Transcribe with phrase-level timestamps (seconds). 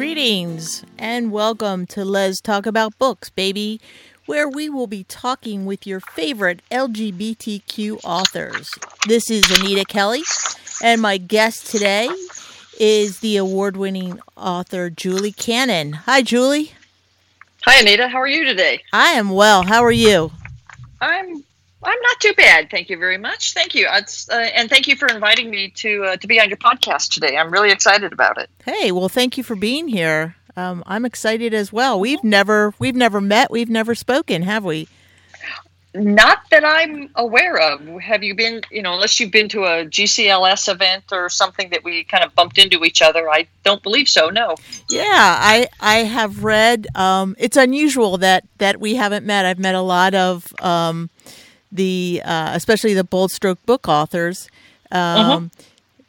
[0.00, 3.82] Greetings and welcome to Les Talk About Books, baby,
[4.24, 8.72] where we will be talking with your favorite LGBTQ authors.
[9.06, 10.22] This is Anita Kelly,
[10.82, 12.08] and my guest today
[12.78, 15.92] is the award winning author Julie Cannon.
[15.92, 16.72] Hi, Julie.
[17.66, 18.08] Hi, Anita.
[18.08, 18.80] How are you today?
[18.94, 19.64] I am well.
[19.64, 20.32] How are you?
[21.02, 21.44] I'm
[21.82, 22.70] I'm not too bad.
[22.70, 23.54] Thank you very much.
[23.54, 24.02] Thank you, uh,
[24.34, 27.36] and thank you for inviting me to uh, to be on your podcast today.
[27.36, 28.50] I'm really excited about it.
[28.64, 30.36] Hey, well, thank you for being here.
[30.56, 31.98] Um, I'm excited as well.
[31.98, 33.50] We've never we've never met.
[33.50, 34.88] We've never spoken, have we?
[35.92, 37.80] Not that I'm aware of.
[38.00, 38.60] Have you been?
[38.70, 42.34] You know, unless you've been to a GCLS event or something that we kind of
[42.34, 43.28] bumped into each other.
[43.28, 44.28] I don't believe so.
[44.28, 44.54] No.
[44.88, 46.86] Yeah, I I have read.
[46.94, 49.46] Um, it's unusual that that we haven't met.
[49.46, 50.52] I've met a lot of.
[50.60, 51.10] Um,
[51.72, 54.48] the uh, especially the bold stroke book authors.
[54.90, 55.40] Um, uh-huh.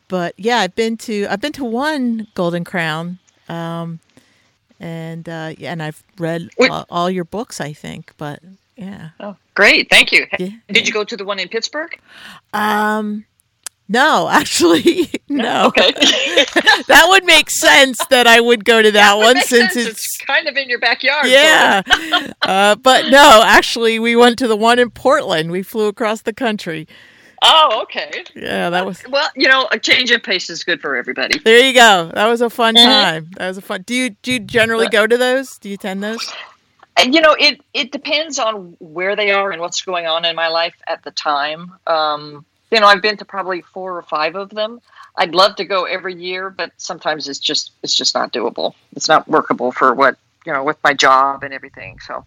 [0.07, 3.99] But yeah, I've been to I've been to one Golden Crown, um,
[4.79, 7.61] and uh, yeah, and I've read all, all, your books.
[7.61, 8.41] I think, but
[8.75, 9.09] yeah.
[9.21, 9.89] Oh, great!
[9.89, 10.27] Thank you.
[10.37, 11.97] Yeah, Did you go to the one in Pittsburgh?
[12.53, 13.25] Um,
[13.91, 15.65] no, actually, no.
[15.67, 15.91] Okay.
[16.87, 20.17] that would make sense that I would go to that, that one since it's, it's,
[20.25, 21.27] kind of in your backyard.
[21.27, 21.81] Yeah.
[22.41, 25.51] uh, but no, actually, we went to the one in Portland.
[25.51, 26.87] We flew across the country.
[27.41, 28.23] Oh, okay.
[28.33, 29.29] Yeah, that was well.
[29.35, 31.39] You know, a change of pace is good for everybody.
[31.39, 32.11] There you go.
[32.13, 32.87] That was a fun mm-hmm.
[32.87, 33.31] time.
[33.37, 33.81] That was a fun.
[33.81, 35.57] Do you do you generally go to those?
[35.57, 36.31] Do you attend those?
[36.97, 40.35] And, You know, it it depends on where they are and what's going on in
[40.35, 41.73] my life at the time.
[41.87, 44.81] Um, you know, I've been to probably four or five of them.
[45.17, 48.73] I'd love to go every year, but sometimes it's just it's just not doable.
[48.95, 51.99] It's not workable for what you know with my job and everything.
[51.99, 52.25] So,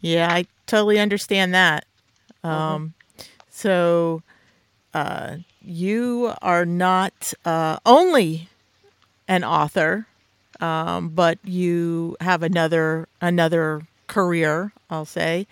[0.00, 1.86] yeah, I totally understand that.
[2.44, 2.54] Mm-hmm.
[2.54, 2.94] Um,
[3.50, 4.22] so,
[4.94, 8.48] uh, you are not uh, only
[9.28, 10.06] an author,
[10.60, 14.72] um, but you have another another career.
[14.90, 15.46] I'll say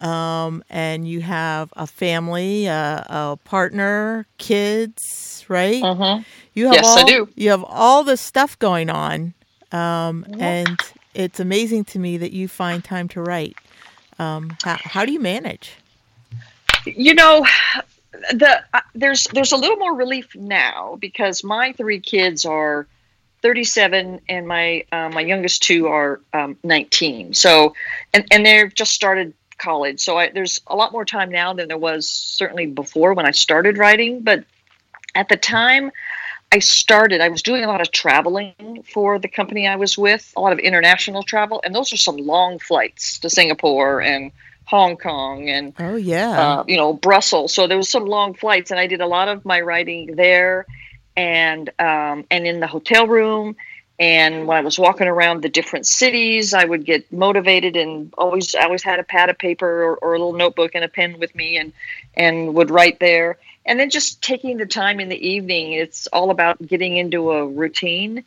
[0.00, 5.82] um, and you have a family, uh, a partner, kids, right?
[5.82, 6.22] Mm-hmm.
[6.54, 7.28] You have yes, all, I do.
[7.34, 9.34] You have all this stuff going on,
[9.72, 10.40] um, mm-hmm.
[10.40, 10.80] and
[11.14, 13.56] it's amazing to me that you find time to write.
[14.18, 15.72] Um, how, how do you manage?
[16.84, 17.46] You know,
[18.32, 22.86] the uh, there's there's a little more relief now because my three kids are
[23.42, 27.74] 37 and my uh, my youngest two are um, 19 so
[28.12, 30.00] and and they've just started college.
[30.00, 33.30] So I, there's a lot more time now than there was certainly before when I
[33.30, 34.20] started writing.
[34.20, 34.44] But
[35.14, 35.90] at the time
[36.52, 40.32] I started, I was doing a lot of traveling for the company I was with,
[40.36, 41.60] a lot of international travel.
[41.64, 44.30] And those are some long flights to Singapore and
[44.66, 47.52] Hong Kong and oh yeah, uh, you know Brussels.
[47.52, 50.66] So there was some long flights, and I did a lot of my writing there,
[51.16, 53.56] and um, and in the hotel room,
[53.98, 58.54] and when I was walking around the different cities, I would get motivated and always
[58.54, 61.18] I always had a pad of paper or, or, a little notebook and a pen
[61.20, 61.72] with me and
[62.14, 63.38] and would write there.
[63.66, 67.46] And then just taking the time in the evening, it's all about getting into a
[67.46, 68.24] routine.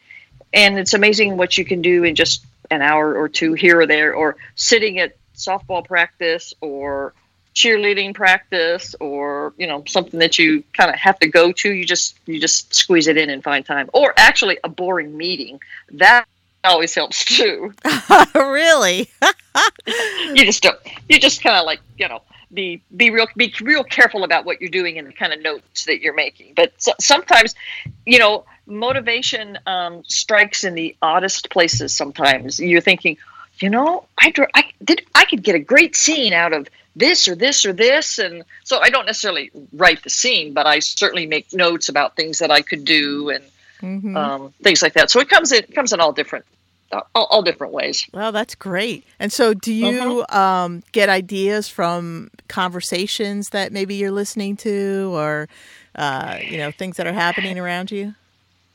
[0.53, 3.85] And it's amazing what you can do in just an hour or two here or
[3.85, 7.13] there, or sitting at softball practice or
[7.57, 11.84] cheerleading practice or you know something that you kind of have to go to you
[11.84, 13.90] just you just squeeze it in and find time.
[13.94, 15.59] Or actually a boring meeting.
[15.94, 16.25] That
[16.63, 17.73] always helps too.
[18.35, 19.09] Really?
[20.34, 20.78] You just don't
[21.09, 22.22] you just kind of like you know
[22.53, 25.85] be be real be real careful about what you're doing and the kind of notes
[25.85, 26.53] that you're making.
[26.56, 27.56] But so, sometimes
[28.06, 32.59] you know motivation um, strikes in the oddest places sometimes.
[32.59, 33.17] You're thinking
[33.59, 36.67] you know i i did i could get a great scene out of
[36.97, 38.19] this or this or this.
[38.19, 42.40] And so i don't necessarily write the scene but i certainly make notes about things
[42.40, 43.44] that i could do and
[43.81, 44.16] mm-hmm.
[44.16, 45.09] um, things like that.
[45.12, 46.46] So it comes in it comes in all different
[46.91, 48.08] all, all, different ways.
[48.13, 49.06] Well that's great.
[49.19, 50.66] And so do you uh-huh.
[50.66, 55.49] um, get ideas from conversations that maybe you're listening to or
[55.96, 58.16] uh, you know things that are happening around you?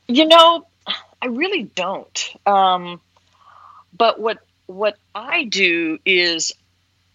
[0.07, 0.65] You know
[1.21, 2.35] i really don't.
[2.45, 3.01] Um,
[3.97, 6.53] but what what i do is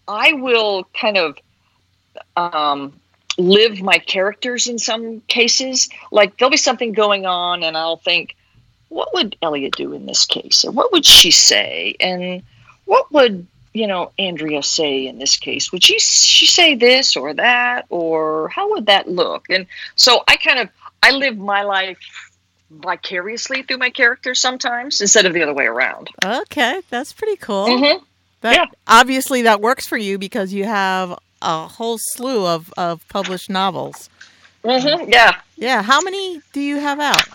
[0.09, 1.37] I will kind of
[2.35, 2.99] um,
[3.37, 5.87] live my characters in some cases.
[6.11, 8.35] Like there'll be something going on, and I'll think,
[8.89, 10.65] what would Elliot do in this case?
[10.65, 11.95] Or what would she say?
[11.99, 12.41] And
[12.85, 15.71] what would you know Andrea say in this case?
[15.71, 19.45] Would she she say this or that, or how would that look?
[19.49, 20.69] And so I kind of
[21.03, 21.99] I live my life
[22.71, 26.09] vicariously through my characters sometimes instead of the other way around.
[26.23, 27.67] Okay, that's pretty cool.
[27.67, 28.03] Mm-hmm.
[28.41, 28.65] That, yeah.
[28.87, 34.09] Obviously, that works for you because you have a whole slew of, of published novels.
[34.63, 35.11] Mm-hmm.
[35.11, 35.39] Yeah.
[35.55, 35.81] Yeah.
[35.81, 37.27] How many do you have out?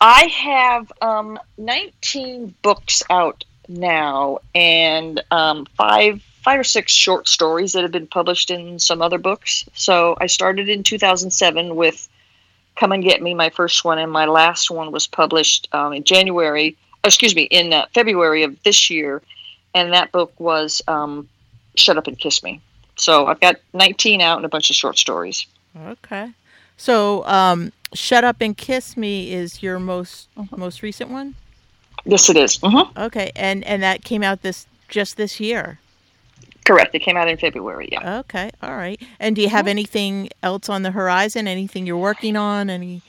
[0.00, 7.74] I have um, 19 books out now, and um, five five or six short stories
[7.74, 9.68] that have been published in some other books.
[9.74, 12.08] So I started in 2007 with
[12.76, 16.04] "Come and Get Me," my first one, and my last one was published um, in
[16.04, 16.76] January.
[17.04, 19.22] Excuse me, in uh, February of this year,
[19.74, 21.28] and that book was um,
[21.76, 22.60] "Shut Up and Kiss Me."
[22.96, 25.46] So I've got 19 out and a bunch of short stories.
[25.86, 26.30] Okay.
[26.76, 30.58] So, um, "Shut Up and Kiss Me" is your most Mm-hmm.
[30.60, 31.34] most recent one.
[32.04, 32.58] Yes, it is.
[32.58, 32.96] Mhm.
[32.96, 35.78] Okay, and and that came out this just this year.
[36.64, 36.94] Correct.
[36.94, 37.88] It came out in February.
[37.92, 38.18] Yeah.
[38.20, 39.00] Okay, all right.
[39.18, 41.48] And do you have anything else on the horizon?
[41.48, 42.70] Anything you're working on?
[42.70, 43.02] Any?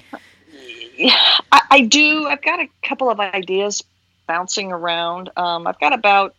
[1.52, 2.28] I, I do.
[2.28, 3.84] I've got a couple of ideas
[4.28, 5.30] bouncing around.
[5.38, 6.36] Um, I've got about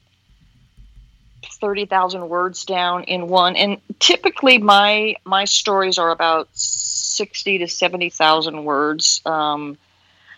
[1.44, 7.68] thirty thousand words down in one, and typically my my stories are about sixty to
[7.68, 9.20] seventy thousand words.
[9.24, 9.78] Um,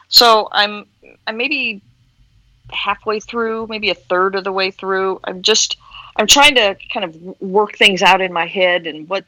[0.08, 0.86] so I'm
[1.26, 1.82] I'm maybe
[2.70, 5.20] halfway through, maybe a third of the way through.
[5.24, 5.76] I'm just
[6.16, 9.24] I'm trying to kind of work things out in my head and what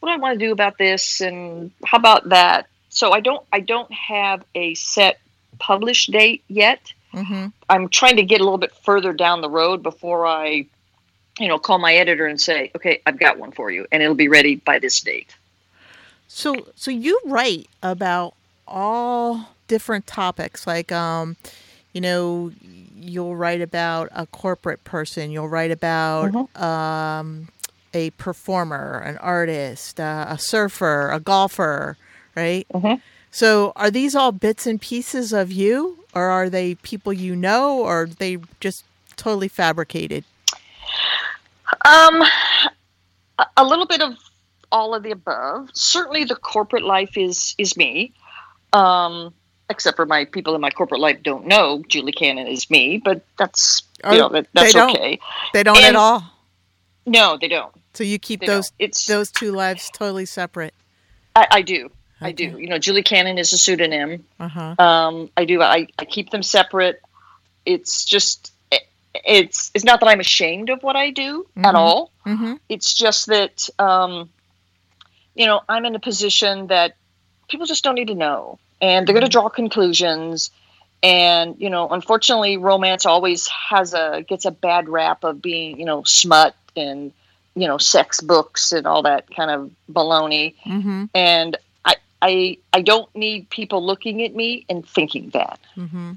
[0.00, 2.68] what do I want to do about this and how about that.
[2.88, 5.18] So I don't I don't have a set
[5.58, 6.92] published date yet.
[7.12, 7.46] Mm-hmm.
[7.68, 10.66] I'm trying to get a little bit further down the road before I,
[11.38, 14.14] you know, call my editor and say, okay, I've got one for you, and it'll
[14.14, 15.34] be ready by this date.
[16.28, 18.34] So, so you write about
[18.66, 21.36] all different topics, like, um,
[21.92, 22.52] you know,
[23.00, 27.48] you'll write about a corporate person, you'll write about um,
[27.94, 31.96] a performer, an artist, uh, a surfer, a golfer,
[32.34, 32.66] right?
[32.74, 33.00] Mhm.
[33.30, 37.78] So, are these all bits and pieces of you, or are they people you know,
[37.78, 38.84] or are they just
[39.16, 40.24] totally fabricated?
[41.84, 42.22] Um,
[43.56, 44.14] a- little bit of
[44.72, 45.70] all of the above.
[45.74, 48.12] Certainly, the corporate life is is me.
[48.72, 49.32] Um,
[49.70, 53.22] except for my people in my corporate life don't know Julie Cannon is me, but
[53.38, 55.18] that's Oh, you know that, that's they okay.
[55.52, 56.22] They don't at all.
[57.04, 57.74] No, they don't.
[57.94, 58.72] So you keep They those.
[58.78, 60.74] It's those two lives totally separate.
[61.34, 61.90] I, I do.
[62.20, 62.58] I do.
[62.58, 64.24] You know, Julie Cannon is a pseudonym.
[64.40, 64.74] Uh huh.
[64.78, 65.62] Um, I do.
[65.62, 67.00] I, I keep them separate.
[67.64, 68.52] It's just
[69.14, 71.66] it's it's not that I'm ashamed of what I do Mhm.
[71.66, 72.10] at all.
[72.26, 72.54] Mm-hmm.
[72.68, 74.28] It's just that um,
[75.34, 76.96] you know I'm in a position that
[77.48, 80.50] people just don't need to know, and they're going to draw conclusions.
[81.02, 85.84] And you know, unfortunately, romance always has a gets a bad rap of being you
[85.84, 87.12] know smut and
[87.54, 91.04] you know sex books and all that kind of baloney Mm-hmm.
[91.14, 95.60] and I, I I don't need people looking at me and thinking that.
[95.76, 96.12] Mm-hmm.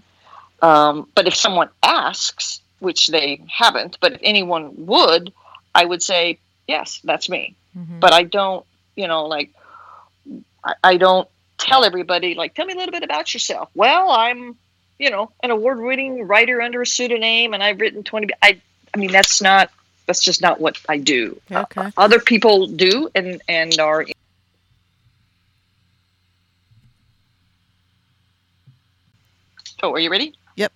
[0.64, 5.32] Um, but if someone asks, which they haven't, but if anyone would,
[5.74, 7.56] I would say yes, that's me.
[7.78, 8.00] Mm-hmm.
[8.00, 9.52] But I don't, you know, like
[10.64, 13.70] I, I don't tell everybody like, tell me a little bit about yourself.
[13.76, 14.56] Well, I'm,
[15.00, 18.28] you know, an award-winning writer under a pseudonym, and I've written twenty.
[18.42, 18.60] I
[18.94, 19.72] I mean, that's not
[20.06, 21.40] that's just not what I do.
[21.52, 21.90] Okay.
[21.96, 24.06] Other people do and and are
[29.84, 30.36] Oh, are you ready?
[30.58, 30.72] Yep.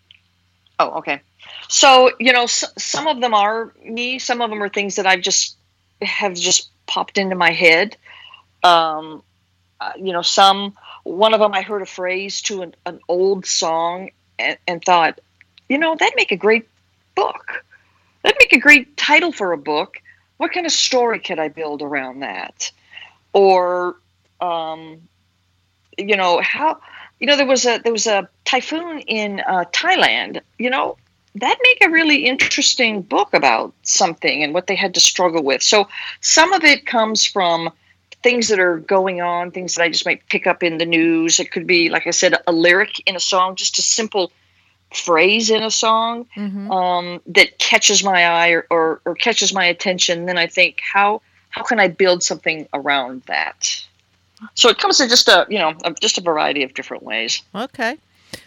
[0.80, 1.22] Oh, okay.
[1.68, 5.06] So, you know, s- some of them are me, some of them are things that
[5.06, 5.58] I've just
[6.02, 7.98] have just popped into my head.
[8.64, 9.24] Um,
[9.80, 13.46] uh, you know, some one of them I heard a phrase to an, an old
[13.46, 15.20] song and, and thought,
[15.70, 16.68] you know, that'd make a great
[17.16, 17.64] book.
[18.24, 20.02] That'd make a great title for a book.
[20.38, 22.72] What kind of story could I build around that?
[23.34, 23.98] Or,
[24.42, 25.02] um,
[25.98, 26.80] you know, how,
[27.20, 30.42] you know, there was a there was a typhoon in uh, Thailand.
[30.58, 30.98] You know,
[31.36, 35.62] that make a really interesting book about something and what they had to struggle with.
[35.62, 35.88] So
[36.22, 37.72] some of it comes from
[38.24, 41.40] things that are going on, things that I just might pick up in the news.
[41.40, 44.32] It could be, like I said, a lyric in a song, just a simple
[44.94, 46.72] phrase in a song Mm-hmm.
[46.72, 51.22] um, that catches my eye or, or, or catches my attention, then I think how
[51.50, 53.84] how can I build something around that?
[54.56, 57.42] So it comes in just a you know just a variety of different ways.
[57.54, 57.98] Okay.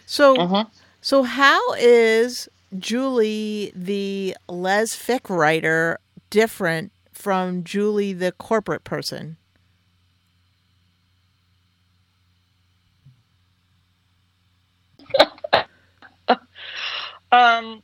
[0.05, 0.67] So Mhm.
[1.01, 5.99] so how is Julie the Lesfic writer
[6.29, 9.37] different from Julie the corporate person?
[17.31, 17.83] Um,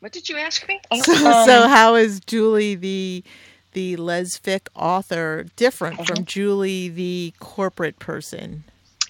[0.00, 0.80] what did you ask me?
[1.02, 3.22] So, um, so how is Julie the
[3.72, 8.64] the Lesfic author different from Julie the corporate person?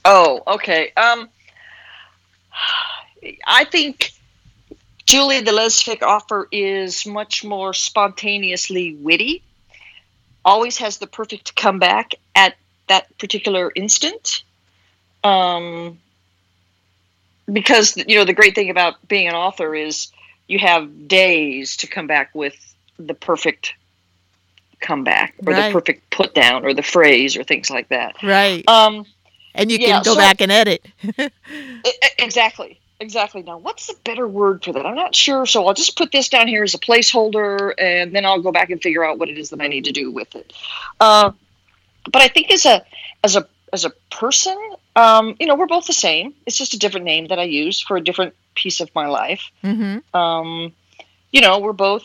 [0.04, 0.92] Oh, okay.
[0.96, 1.28] Um,
[3.46, 4.12] I think
[5.06, 9.42] Julie the Lesfic offer is much more spontaneously witty.
[10.44, 12.56] Always has the perfect comeback at
[12.88, 14.42] that particular instant.
[15.24, 15.98] Um,
[17.52, 20.08] because you know the great thing about being an author is
[20.48, 22.54] you have days to come back with
[22.98, 23.74] the perfect
[24.80, 25.68] comeback or Right.
[25.68, 28.16] the perfect put down or the phrase or things like that.
[28.22, 28.68] Right.
[28.68, 29.06] Um,
[29.54, 30.84] and you yeah, can go so- back and edit.
[32.18, 33.42] exactly, exactly.
[33.42, 34.86] Now, what's the better word for that?
[34.86, 35.44] I'm not sure.
[35.44, 38.70] So I'll just put this down here as a placeholder, and then I'll go back
[38.70, 40.52] and figure out what it is that I need to do with it.
[41.00, 41.32] Uh,
[42.10, 42.84] but I think as a
[43.22, 44.58] as a as a person,
[44.96, 46.34] um, you know, we're both the same.
[46.46, 49.50] It's just a different name that I use for a different piece of my life.
[49.62, 50.72] hmm um,
[51.32, 52.04] you know we're both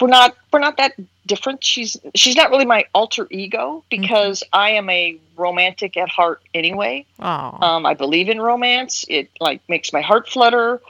[0.00, 0.92] we're not we're not that
[1.26, 1.62] different.
[1.64, 7.04] She's she's not really my alter ego because i am a romantic at heart anyway.
[7.20, 7.58] Oh.
[7.60, 9.04] um, i believe in romance.
[9.08, 10.80] It like makes my heart flutter.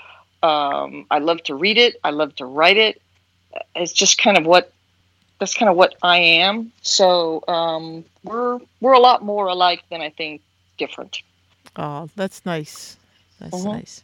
[0.42, 1.97] Um, i love to read it.
[2.04, 3.00] I love to write it.
[3.75, 4.73] It's just kind of what
[5.40, 6.73] that's kind of what i am.
[6.83, 10.42] So um, we're we're a lot more alike than i think
[10.78, 11.23] different.
[11.76, 12.97] Oh, that's nice.
[13.40, 13.64] That's Mhm.
[13.73, 14.02] nice.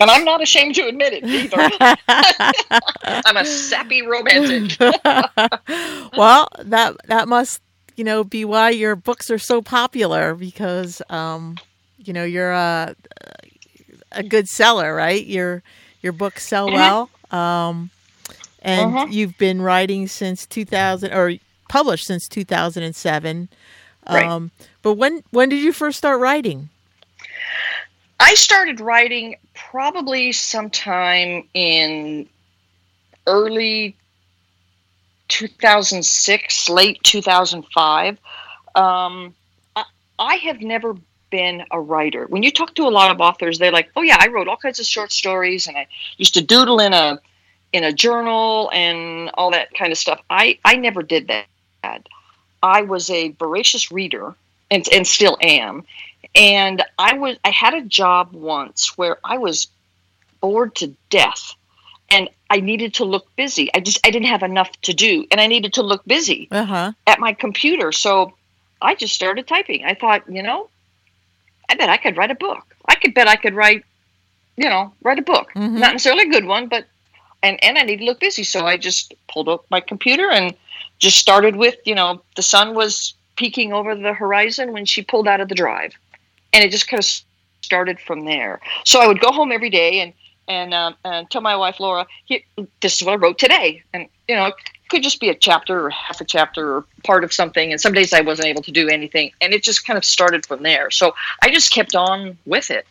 [0.00, 1.70] And i'm not ashamed to admit it either
[3.26, 4.78] i'm a sappy romantic
[6.16, 7.60] well, that that must
[7.96, 11.60] you know be why your books are so popular because um,
[11.98, 12.94] you know you're a
[14.12, 15.24] a good seller, right?
[15.24, 15.62] Your
[16.02, 16.72] your books sell Mhm.
[16.72, 17.90] well, um,
[18.62, 19.12] and Mhm.
[19.12, 21.34] you've been writing since 2000 or
[21.68, 23.48] published since 2007.
[24.08, 24.32] Right.
[24.32, 24.50] Um,
[24.82, 26.70] but when when did you first start writing?
[28.20, 32.28] I started writing probably sometime in
[33.26, 33.96] early
[35.28, 38.18] 2006, late 2005.
[38.74, 39.34] Um,
[39.74, 39.84] I,
[40.18, 40.96] I have never
[41.30, 42.26] been a writer.
[42.26, 44.58] When you talk to a lot of authors, they're like, "Oh yeah, I wrote all
[44.58, 45.86] kinds of short stories, and I
[46.18, 47.18] used to doodle in a
[47.72, 52.06] in a journal and all that kind of stuff." I I never did that.
[52.62, 54.34] I was a voracious reader,
[54.70, 55.84] and and still am
[56.34, 59.66] and I was I had a job once where I was
[60.40, 61.54] bored to death
[62.10, 63.70] and I needed to look busy.
[63.74, 66.64] I just I didn't have enough to do and I needed to look busy Uh
[66.64, 66.92] huh.
[67.06, 67.92] at my computer.
[67.92, 68.32] So
[68.82, 69.84] I just started typing.
[69.84, 70.68] I thought, you know,
[71.68, 72.74] I bet I could write a book.
[72.88, 73.84] I could bet I could write,
[74.56, 75.52] you know, write a book.
[75.54, 75.78] Mhm.
[75.78, 76.86] Not necessarily a good one, but
[77.42, 78.44] and and I need to look busy.
[78.44, 80.54] So I just pulled up my computer and
[80.98, 85.26] just started with, you know, the sun was peeking over the horizon when she pulled
[85.26, 85.94] out of the drive,
[86.52, 87.08] and it just kind of
[87.62, 88.60] started from there.
[88.84, 90.12] So I would go home every day and
[90.48, 92.06] and um, and tell my wife Laura,
[92.80, 94.54] this is what I wrote today, and you know, it
[94.88, 97.70] could just be a chapter or half a chapter or part of something.
[97.70, 100.44] And some days I wasn't able to do anything, and it just kind of started
[100.44, 100.90] from there.
[100.90, 102.86] So I just kept on with it,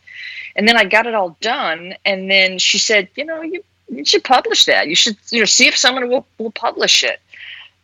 [0.55, 1.95] and then I got it all done.
[2.05, 4.87] And then she said, you know, you you should publish that.
[4.87, 7.19] You should you know see if someone will will publish it.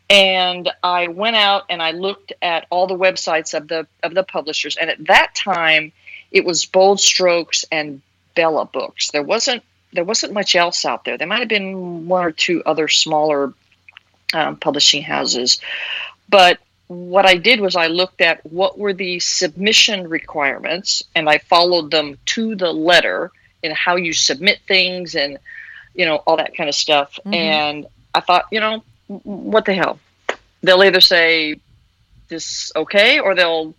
[0.10, 4.24] And I went out and I looked at all the websites of the of the
[4.24, 5.92] publishers, and at that time,
[6.32, 8.02] it was Bold Strokes and
[8.36, 9.12] Bella Books.
[9.12, 11.18] There wasn't there wasn't much else out there.
[11.18, 13.54] There might have been one or two other smaller
[14.34, 15.60] um, publishing houses,
[16.30, 21.40] but what I did was I looked at what were the submission requirements, and I
[21.40, 23.32] followed them to the letter
[23.64, 25.40] in how you submit things and
[25.96, 27.20] you know all that kind of stuff.
[27.26, 27.34] Mhm.
[27.34, 30.00] And I thought, you know, what the hell?
[30.64, 31.60] They'll either say
[32.28, 33.74] this okay, or they'll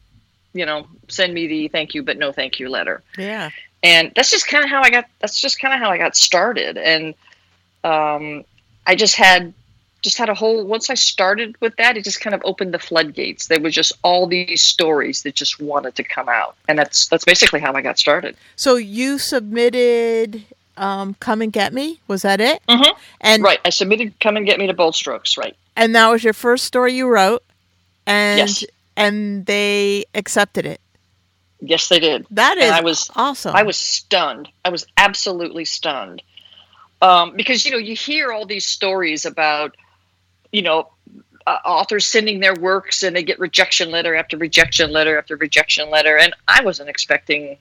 [0.54, 3.50] you know send me the thank you but no thank you letter Yeah.
[3.82, 5.04] and that's just kind of how I got.
[5.20, 7.14] That's just kind of how I got started, and
[7.84, 8.44] um,
[8.86, 9.52] I just had
[10.02, 10.64] just had a whole.
[10.64, 13.48] Once I started with that, it just kind of opened the floodgates.
[13.48, 17.24] There was just all these stories that just wanted to come out, and that's that's
[17.24, 18.36] basically how I got started.
[18.56, 20.44] So you submitted
[20.76, 22.62] um, "Come and Get Me." Was that it?
[22.68, 22.96] Mhm.
[23.20, 25.36] And right, I submitted "Come and Get Me" to Bold Strokes.
[25.36, 25.56] Right.
[25.78, 27.42] and that was your first story you wrote,
[28.06, 28.64] and Yes.
[28.96, 30.80] and they accepted it.
[31.60, 32.26] Yes, they did.
[32.30, 33.54] That is And I was awesome.
[33.56, 34.48] I was stunned.
[34.64, 36.22] I was absolutely stunned.
[37.02, 39.76] Um, because you know you hear all these stories about
[40.52, 40.88] you know
[41.46, 45.90] uh, authors sending their works and they get rejection letter after rejection letter after rejection
[45.90, 47.56] letter, and I wasn't expecting.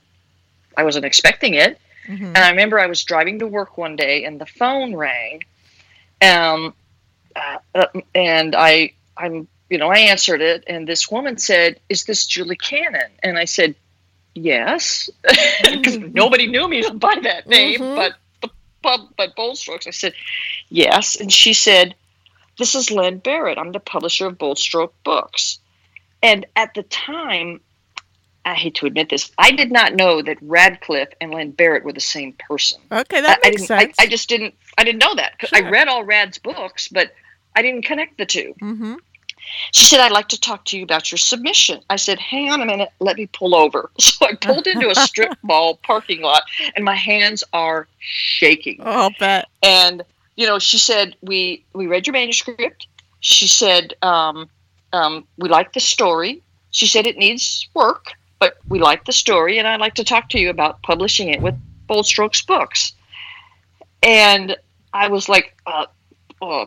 [0.77, 2.27] I wasn't expecting it, Mhm.
[2.27, 5.43] and I remember I was driving to work one day and the phone rang,
[6.21, 6.73] um,
[7.35, 12.05] uh, uh, and I I'm you know I answered it and this woman said, "Is
[12.05, 13.75] this Julie Cannon?" And I said,
[14.35, 15.09] "Yes,"
[15.63, 17.95] because nobody knew me by that name, Mhm.
[17.95, 18.49] but the
[18.83, 19.87] pub but Bold Strokes.
[19.87, 20.13] I said,
[20.69, 21.95] "Yes," and she said,
[22.59, 23.57] "This is Len Barot.
[23.57, 25.57] I'm the publisher of Bold Stroke Books,"
[26.21, 27.59] and at the time.
[28.45, 29.31] I hate to admit this.
[29.37, 32.79] I did not know that Radclyffe and Len Barot were the same person.
[32.91, 33.63] okay, that I, I makes.
[33.63, 33.95] I, sense.
[33.99, 34.53] I just didn't.
[34.77, 35.37] I didn't know that.
[35.39, 37.13] 'Cause I read all Rad's books, but
[37.55, 38.53] I didn't connect the two.
[38.59, 38.95] hmm
[39.71, 41.81] She said, I'd like to talk to you about your submission.
[41.89, 43.89] I said, Hang on a minute, let me pull over.
[43.99, 46.43] So I pulled into a strip mall parking lot
[46.75, 48.77] and my hands are shaking.
[48.81, 49.47] Oh, I'll bet.
[49.63, 50.03] And,
[50.35, 52.87] you know, she said, We we read your manuscript.
[53.21, 54.49] She said, um,
[54.93, 56.41] um, we like the story.
[56.71, 60.29] She said it needs work, but we like the story, and I'd like to talk
[60.29, 61.55] to you about publishing it with
[61.87, 62.93] Bold Strokes Books.
[64.03, 64.55] And
[64.93, 65.85] I was like, uh,
[66.41, 66.65] uh,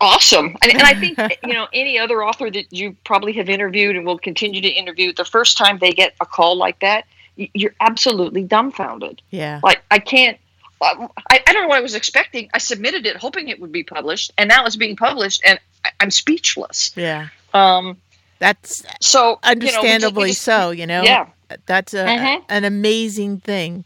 [0.00, 0.56] awesome.
[0.62, 4.04] And, and I think, you know, any other author that you probably have interviewed and
[4.04, 8.42] will continue to interview, the first time they get a call like that, you're absolutely
[8.42, 9.22] dumbfounded.
[9.30, 9.60] Yeah.
[9.62, 10.38] Like, I can't.
[10.82, 12.48] I, I don't know what I was expecting.
[12.54, 15.90] I submitted it hoping it would be published, and now it's being published, and I,
[16.00, 16.92] I'm speechless.
[16.96, 17.28] Yeah.
[17.52, 17.98] Um,
[18.40, 21.02] That's so you know, just- understandably so, you know?
[21.02, 21.28] Yeah.
[21.66, 22.44] That's a, Mhm.
[22.48, 23.84] an amazing thing.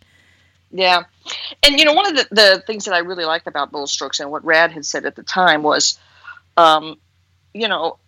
[0.70, 1.02] Yeah.
[1.62, 4.20] And you know, one of the, the things that I really like about Bold Strokes
[4.20, 5.98] and what Rad had said at the time was,
[6.56, 6.96] um,
[7.52, 7.98] you know,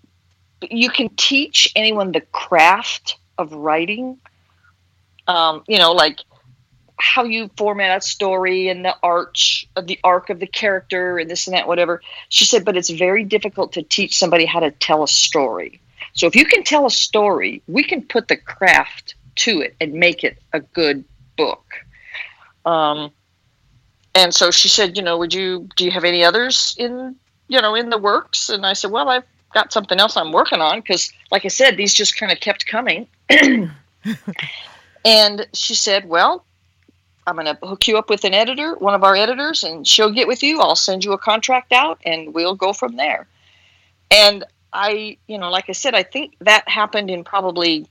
[0.70, 4.18] you can teach anyone the craft of writing.
[5.28, 6.20] Um, you know, like
[6.98, 11.28] how you format a story and the arch of the arc of the character and
[11.30, 12.00] this and that, whatever.
[12.28, 15.80] She said, but it's very difficult to teach somebody how to tell a story.
[16.16, 19.92] So if you can tell a story, we can put the craft to it and
[19.92, 21.04] make it a good
[21.36, 21.74] book.
[22.64, 23.10] Um,
[24.14, 27.14] and so she said, you know, would you do you have any others in
[27.48, 28.48] you know in the works?
[28.48, 31.76] And I said, well, I've got something else I'm working on because, like I said,
[31.76, 33.06] these just kind of kept coming.
[35.04, 36.46] and she said, well,
[37.26, 40.12] I'm going to hook you up with an editor, one of our editors, and she'll
[40.12, 40.60] get with you.
[40.60, 43.26] I'll send you a contract out, and we'll go from there.
[44.10, 44.44] And
[44.76, 47.86] I, you know, like I said, I think that happened in probably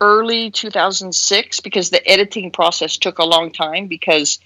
[0.00, 4.38] early 2006 because the editing process took a long time because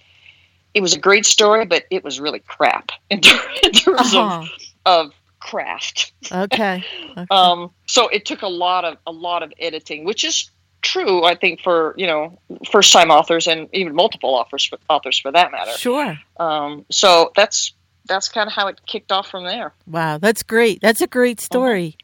[0.74, 3.20] it was a great story, but it was really crap in,
[3.62, 4.46] in terms Uh-huh.
[4.86, 6.12] of, of craft.
[6.30, 6.84] Okay.
[7.16, 7.26] okay.
[7.30, 10.50] Um, so it took a lot of a lot of editing, which is
[10.82, 12.38] true, I think, for you know
[12.70, 15.72] first time authors and even multiple authors for, authors for that matter.
[15.72, 16.18] sure.
[16.38, 17.72] Um, so that's
[18.06, 19.72] that's kind of how it kicked off from there.
[19.86, 20.18] Wow.
[20.18, 20.80] That's great.
[20.80, 21.96] That's a great story.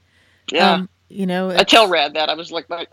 [0.51, 0.73] Yeah.
[0.73, 2.89] Um, you know, I tell Rad that I was like, like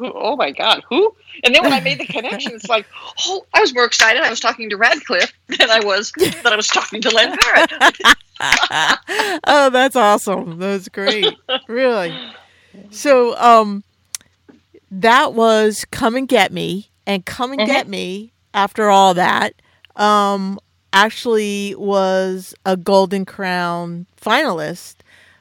[0.00, 1.14] oh my god, who?
[1.44, 2.86] And then when I made the connection, it's like,
[3.26, 4.22] oh, I was more excited.
[4.22, 8.14] I was talking to Radclyffe than I was that I was talking to Len Barot.
[9.46, 10.58] oh, that's awesome.
[10.58, 11.34] That's great.
[11.68, 12.14] really.
[12.90, 13.84] So, um,
[14.90, 16.90] that was Come and Get Me.
[17.06, 17.66] And Come and Mhm.
[17.66, 19.54] Get Me, after all that,
[19.96, 20.58] um,
[20.92, 24.96] actually was a Golden Crown finalist.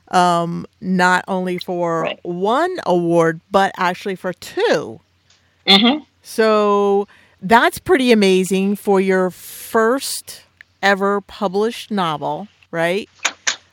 [0.09, 2.19] Um, not only for Right.
[2.23, 4.99] one award, but actually for two.
[5.65, 6.03] Mm-hmm.
[6.21, 7.07] So
[7.41, 10.43] that's pretty amazing for your first
[10.81, 13.07] ever published novel, right?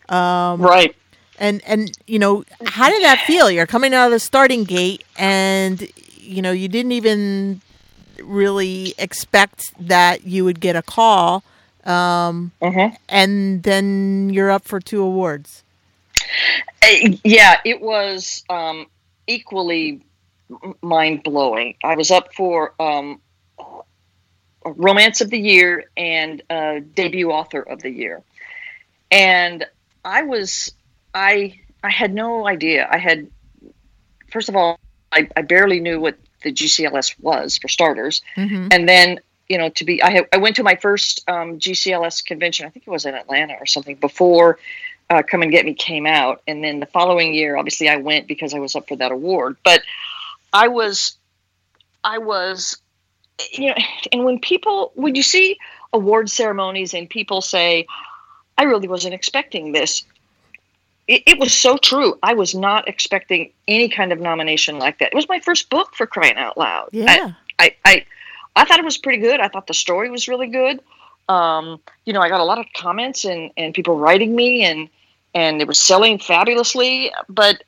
[0.09, 0.95] Um, Right.
[1.41, 3.51] and and you know, how did that feel?
[3.51, 5.89] You're coming out of the starting gate, and
[6.21, 7.61] you know, you didn't even
[8.23, 11.43] really expect that you would get a call,
[11.85, 12.95] um, Mm-hmm.
[13.09, 15.65] and then you're up for two awards.
[16.83, 18.87] Uh, yeah, it was um,
[19.27, 20.03] equally
[20.83, 21.75] mind blowing.
[21.85, 23.21] I was up for um,
[24.65, 28.23] Romance of the Year and uh, Debut Author of the Year,
[29.11, 29.65] and
[30.05, 30.73] I was
[31.15, 32.87] I I had no idea.
[32.91, 33.29] I had
[34.31, 34.79] first of all
[35.13, 38.69] I, I barely knew what the GCLS was for starters, Mm-hmm.
[38.73, 42.25] and then you know to be I had, I went to my first um, GCLS
[42.25, 42.67] convention.
[42.67, 44.59] I think it was in Atlanta or something before
[45.11, 48.27] uh, Come and Get Me came out, and then the following year, obviously, I went
[48.27, 49.57] because I was up for that award.
[49.65, 49.83] But
[50.53, 51.17] I was,
[52.05, 52.77] I was,
[53.53, 53.75] you know,
[54.13, 55.59] and when people, when you see
[55.93, 57.87] award ceremonies and people say,
[58.59, 60.05] "I really wasn't expecting this,"
[61.07, 62.19] it, it was so true.
[62.23, 65.13] I was not expecting any kind of nomination like that.
[65.13, 66.91] It was my first book for crying out loud.
[66.93, 67.33] Yeah.
[67.59, 68.07] I, I I
[68.65, 69.41] thought it was pretty good.
[69.41, 70.81] I thought the story was really good.
[71.29, 74.89] Um, you know, I got a lot of comments and, and people writing me and
[75.35, 77.63] and it was selling fabulously, but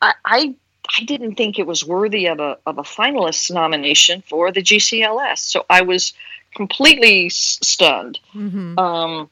[0.00, 0.54] I, I
[1.00, 5.38] I didn't think it was worthy of a of a finalist nomination for the GCLS.
[5.38, 6.12] So I was
[6.54, 8.18] completely s- stunned.
[8.34, 8.78] Mm-hmm.
[8.78, 9.28] Um,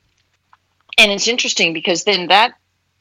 [0.98, 2.54] and it's interesting because then that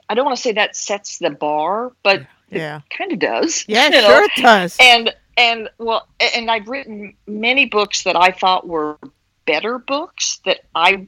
[0.09, 2.81] I don't want to say that sets the bar, but Yeah.
[2.95, 3.65] kind of does.
[3.67, 3.85] Yeah.
[3.85, 4.01] you know?
[4.07, 4.77] Sure, it does.
[4.79, 8.97] and and well and i've written many books that i thought were
[9.45, 11.07] better books that i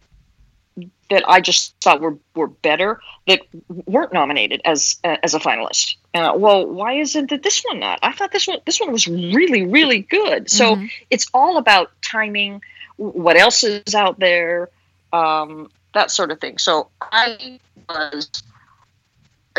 [1.10, 3.42] that i just thought were were better that
[3.86, 5.96] weren't nominated as uh, as a finalist.
[6.14, 8.00] And I, well why isn't it this one not?
[8.02, 10.50] I thought this one this one was really really good.
[10.50, 10.90] So Mhm.
[11.10, 12.62] it's all about timing
[12.98, 14.70] what else is out there
[15.14, 16.58] um that sort of thing.
[16.58, 18.30] So i was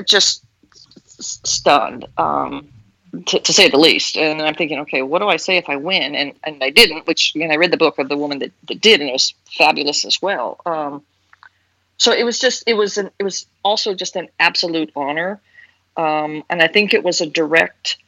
[0.04, 0.44] just
[1.20, 2.68] stunned, um,
[3.26, 4.16] to, to, say the least.
[4.16, 6.14] And I'm thinking, okay, what do I say if I win?
[6.14, 7.06] And and I didn't.
[7.06, 9.34] Which again, I read the book of the woman that, that did, and it was
[9.46, 10.60] fabulous as well.
[10.66, 11.02] Um,
[11.96, 15.40] so it was just it was an it was also just an absolute honor,
[15.96, 17.98] um, and I think it was a direct.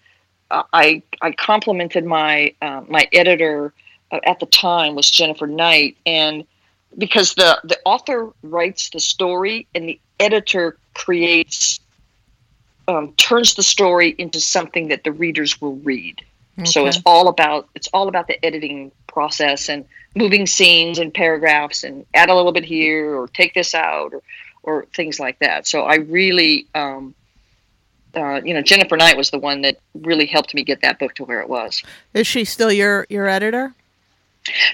[0.50, 3.74] Uh, I I complimented my uh, my editor
[4.10, 6.44] uh, at the time was Jennifer Knight, and
[6.96, 11.80] because the the author writes the story and the editor creates
[12.88, 16.22] um, turns the story into something that the readers will read.
[16.58, 16.66] Okay.
[16.70, 21.84] So it's all about it's all about the editing process and moving scenes and paragraphs
[21.84, 24.22] and add a little bit here or take this out or
[24.62, 25.66] or things like that.
[25.66, 27.14] So I really, um,
[28.14, 31.14] uh, you know, Jennifer Knight was the one that really helped me get that book
[31.14, 31.82] to where it was.
[32.14, 33.74] Is she still your your editor?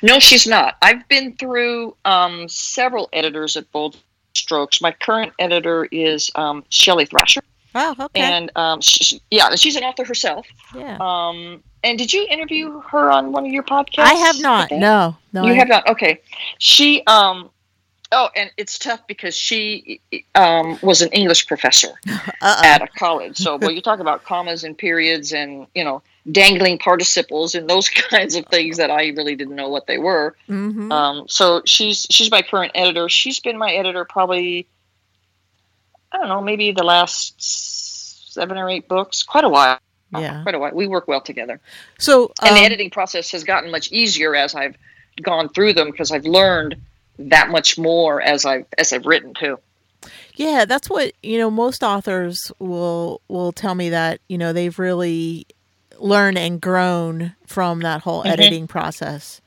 [0.02, 0.76] No, she's not.
[0.80, 3.96] I've been through um, several editors at Bold
[4.34, 4.80] Strokes.
[4.80, 7.42] My current editor is um, Shelley Thrasher.
[7.74, 8.20] Oh, okay.
[8.20, 10.46] And um, she, yeah, she's an author herself.
[10.74, 10.96] Yeah.
[11.00, 13.98] Um, and did you interview her on one of your podcasts?
[13.98, 14.72] I have not.
[14.72, 15.44] I no, no.
[15.44, 15.56] You I...
[15.56, 15.88] have not.
[15.88, 16.20] Okay.
[16.58, 17.50] She um
[18.10, 20.00] Oh, and it's tough because she
[20.34, 22.62] um, was an English professor Uh-oh.
[22.64, 23.36] at a college.
[23.36, 27.88] So, well, you talk about commas and periods and you know dangling participles and those
[28.10, 30.34] kinds of things that I really didn't know what they were.
[30.48, 30.90] Mm-hmm.
[30.90, 33.10] Um, so she's she's my current editor.
[33.10, 34.66] She's been my editor probably
[36.12, 39.78] I don't know maybe the last seven or eight books, quite a while.
[40.10, 40.72] Yeah, quite a while.
[40.72, 41.60] We work well together.
[41.98, 44.76] So, um, and the um, editing process has gotten much easier as I've
[45.22, 46.76] gone through them because I've learned
[47.18, 49.58] that much more as I as I've written too.
[50.34, 51.50] Yeah, that's what you know.
[51.50, 55.46] Most authors will will tell me that you know they've really
[55.98, 58.30] learned and grown from that whole mm-hmm.
[58.30, 59.40] editing process.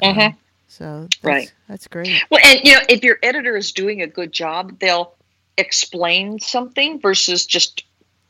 [0.00, 0.20] Mm-hmm.
[0.20, 0.36] Um,
[0.68, 2.22] so that's, right, that's great.
[2.30, 5.12] Well, and you know, if your editor is doing a good job, they'll
[5.58, 7.84] explain something versus just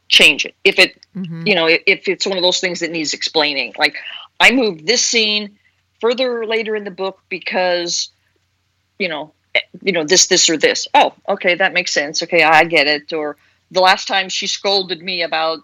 [0.08, 0.54] change it.
[0.64, 1.46] If it, mm-hmm.
[1.46, 3.96] you know, if it's one of those things that needs explaining, like
[4.40, 5.58] I moved this scene
[6.00, 8.10] further later in the book because
[8.98, 10.86] you know, eh, you know, this, this, or this.
[10.94, 12.22] Oh, okay, that makes sense.
[12.22, 13.12] Okay, I get it.
[13.12, 13.36] Or
[13.70, 15.60] the last time she scolded me about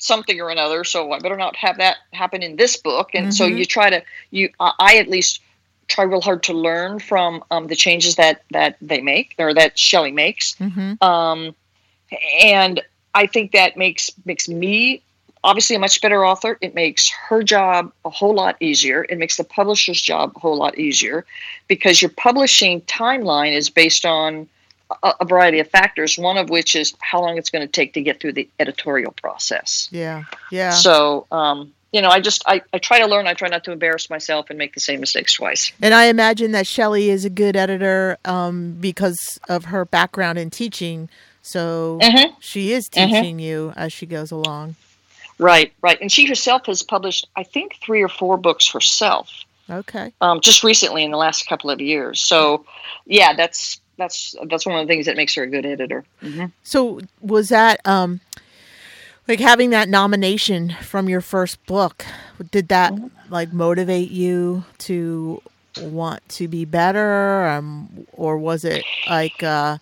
[0.00, 3.10] something or another, so I better not have that happen in this book.
[3.14, 3.32] And mm-hmm.
[3.32, 5.42] so you try to, you, I at least
[5.90, 9.78] try real hard to learn from um, the changes that that they make or that
[9.78, 10.54] Shelley makes.
[10.54, 11.02] Mm-hmm.
[11.04, 11.54] Um,
[12.42, 12.82] and
[13.14, 15.02] I think that makes makes me
[15.42, 16.58] obviously a much better author.
[16.60, 19.04] It makes her job a whole lot easier.
[19.08, 21.24] It makes the publisher's job a whole lot easier
[21.66, 24.48] because your publishing timeline is based on
[25.02, 27.94] a, a variety of factors, one of which is how long it's going to take
[27.94, 29.88] to get through the editorial process.
[29.90, 30.24] Yeah.
[30.50, 30.70] Yeah.
[30.70, 33.26] So, um, you know, I just I, I try to learn.
[33.26, 35.72] I try not to embarrass myself and make the same mistakes twice.
[35.82, 40.50] And I imagine that Shelley is a good editor um, because of her background in
[40.50, 41.08] teaching.
[41.42, 42.34] So mm-hmm.
[42.40, 43.12] she is mm-hmm.
[43.12, 43.40] teaching mm-hmm.
[43.40, 44.76] you as she goes along.
[45.38, 45.98] Right, right.
[46.00, 49.44] And she herself has published, I think, three or four books herself.
[49.70, 50.12] Okay.
[50.20, 52.20] Um, just recently in the last couple of years.
[52.20, 52.66] So,
[53.06, 56.04] yeah, that's that's that's one of the things that makes her a good editor.
[56.22, 56.46] Mm-hmm.
[56.62, 58.20] So, was that um,
[59.30, 62.04] like having that nomination from your first book?
[62.50, 63.32] Did that mm-hmm.
[63.32, 65.40] like motivate you to
[65.80, 69.78] want to be better, um, or was it like uh,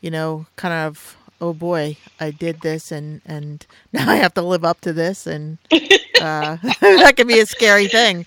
[0.00, 4.42] you know, kind of oh boy, I did this and and now I have to
[4.42, 8.24] live up to this and uh, that can be a scary thing.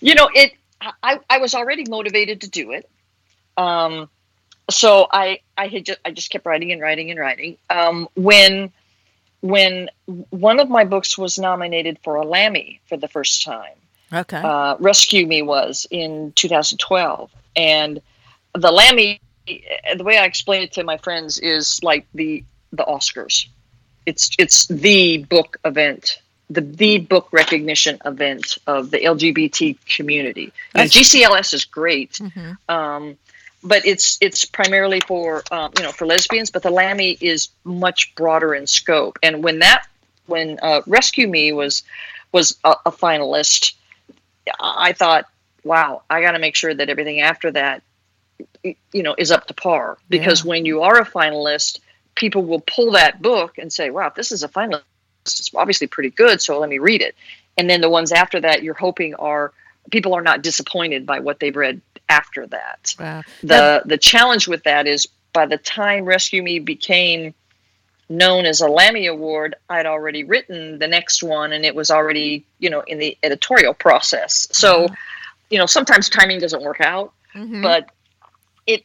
[0.00, 0.52] You know, it.
[1.02, 2.88] I I was already motivated to do it.
[3.56, 4.08] Um,
[4.70, 7.58] so I I had just I just kept writing and writing and writing.
[7.68, 8.72] Um, when
[9.40, 9.88] when
[10.30, 13.74] one of my books was nominated for a Lammy for the first time.
[14.12, 14.36] Okay.
[14.36, 18.00] Uh, Rescue Me was in 2012, and
[18.54, 19.20] the Lammy
[19.96, 23.46] the way I explain it to my friends is like the the Oscars.
[24.06, 30.52] It's it's the book event, the the book recognition event of the LGBT community.
[30.74, 32.52] GCLS is great, mm-hmm.
[32.68, 33.18] um,
[33.62, 36.50] but it's it's primarily for um, you know for lesbians.
[36.50, 39.18] But the Lammy is much broader in scope.
[39.22, 39.86] And when that
[40.26, 41.82] when uh, Rescue Me was
[42.32, 43.74] was a, a finalist,
[44.60, 45.26] I thought,
[45.64, 47.82] wow, I got to make sure that everything after that
[48.62, 50.48] you know is up to par because yeah.
[50.48, 51.80] when you are a finalist
[52.14, 54.82] people will pull that book and say wow this is a finalist
[55.26, 57.14] it's obviously pretty good so let me read it
[57.56, 59.52] and then the ones after that you're hoping are
[59.90, 63.22] people are not disappointed by what they've read after that wow.
[63.42, 67.32] the the challenge with that is by the time rescue me became
[68.08, 72.44] known as a lammy award i'd already written the next one and it was already
[72.58, 74.88] you know in the editorial process so
[75.50, 77.62] you know sometimes timing doesn't work out mm-hmm.
[77.62, 77.90] but
[78.66, 78.84] it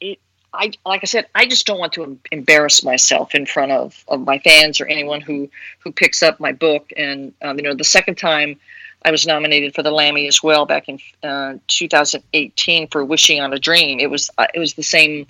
[0.00, 0.18] it
[0.52, 4.22] I like I said, I just don't want to embarrass myself in front of, of
[4.22, 6.90] my fans or anyone who who picks up my book.
[6.96, 8.58] And um, you know, the second time
[9.04, 13.52] I was nominated for the Lammy as well back in uh, 2018 for Wishing on
[13.52, 14.00] a Dream.
[14.00, 15.26] It was uh, it was the same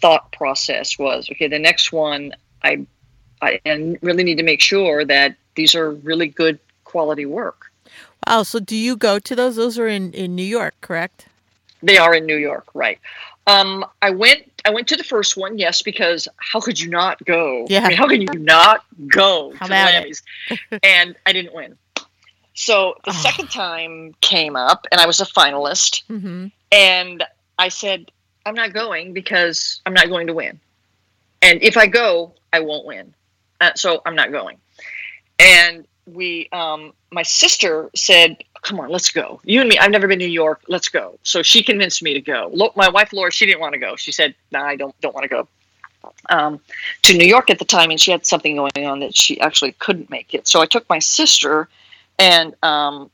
[0.00, 0.98] thought process.
[0.98, 1.48] Was okay.
[1.48, 2.86] The next one, I
[3.40, 3.60] I
[4.02, 7.70] really need to make sure that these are really good quality work.
[8.26, 8.42] Wow.
[8.42, 9.56] So do you go to those?
[9.56, 11.26] Those are in in New York, correct?
[11.82, 12.98] They are in New York, right?
[13.46, 14.44] Um, I went.
[14.64, 17.64] I went to the first one, yes, because how could you not go?
[17.70, 17.84] Yeah.
[17.84, 20.22] I mean, how can you not go How to Lammys?
[20.82, 21.78] and I didn't win.
[22.58, 23.22] So the Oh.
[23.22, 26.46] second time came up, and I was a finalist, Mm-hmm.
[26.72, 27.24] and
[27.56, 28.10] I said,
[28.44, 30.58] "I'm not going because I'm not going to win,
[31.40, 33.14] and if I go, I won't win.
[33.60, 34.56] Uh, so I'm not going."
[35.38, 39.40] And we, um, my sister said, "Come on, let's go.
[39.44, 39.78] You and me.
[39.78, 40.62] I've never been to New York.
[40.66, 42.50] Let's go." So she convinced me to go.
[42.52, 43.94] Lo- my wife Laura, she didn't want to go.
[43.94, 45.48] She said, "No, I don't don't want to go."
[46.28, 46.58] Um,
[47.02, 49.72] to New York at the time, and she had something going on that she actually
[49.78, 50.48] couldn't make it.
[50.48, 51.68] So I took my sister,
[52.18, 53.10] and um,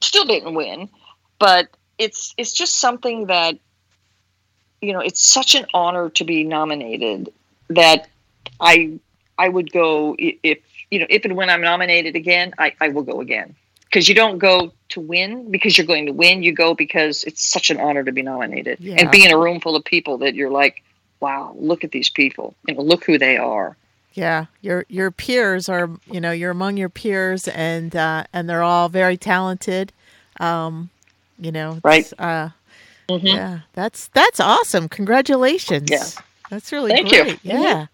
[0.00, 0.88] still didn't win.
[1.38, 3.56] But it's it's just something that
[4.80, 7.32] you know it's such an honor to be nominated
[7.70, 8.08] that
[8.60, 8.98] I
[9.38, 10.58] I would go if
[10.90, 13.54] you know if and when I'm nominated again I, I will go again
[13.84, 17.42] because you don't go to win because you're going to win you go because it's
[17.46, 18.96] such an honor to be nominated Yeah.
[18.98, 20.82] and be in a room full of people that you're like
[21.20, 23.76] wow look at these people you know look who they are
[24.18, 28.64] Yeah, your your peers are you know you're among your peers and uh, and they're
[28.64, 29.92] all very talented.
[30.40, 30.90] Um,
[31.38, 32.00] you know, Right.
[32.04, 32.50] it's, Uh,
[33.08, 33.34] Mhm.
[33.34, 34.88] Yeah, that's that's awesome.
[34.88, 35.88] Congratulations.
[35.90, 36.04] Yeah.
[36.50, 37.22] that's really Thank you.
[37.24, 37.42] great.
[37.44, 37.62] Mhm.
[37.62, 37.86] Yeah.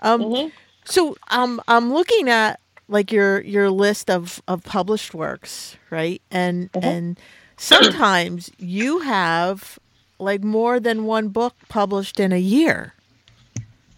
[0.00, 0.52] Um, Mhm.
[0.84, 6.20] so um, I'm looking at like your your list of of published works, right?
[6.30, 6.82] And Mhm.
[6.82, 7.20] and
[7.56, 9.78] sometimes you have
[10.18, 12.94] like more than one book published in a year.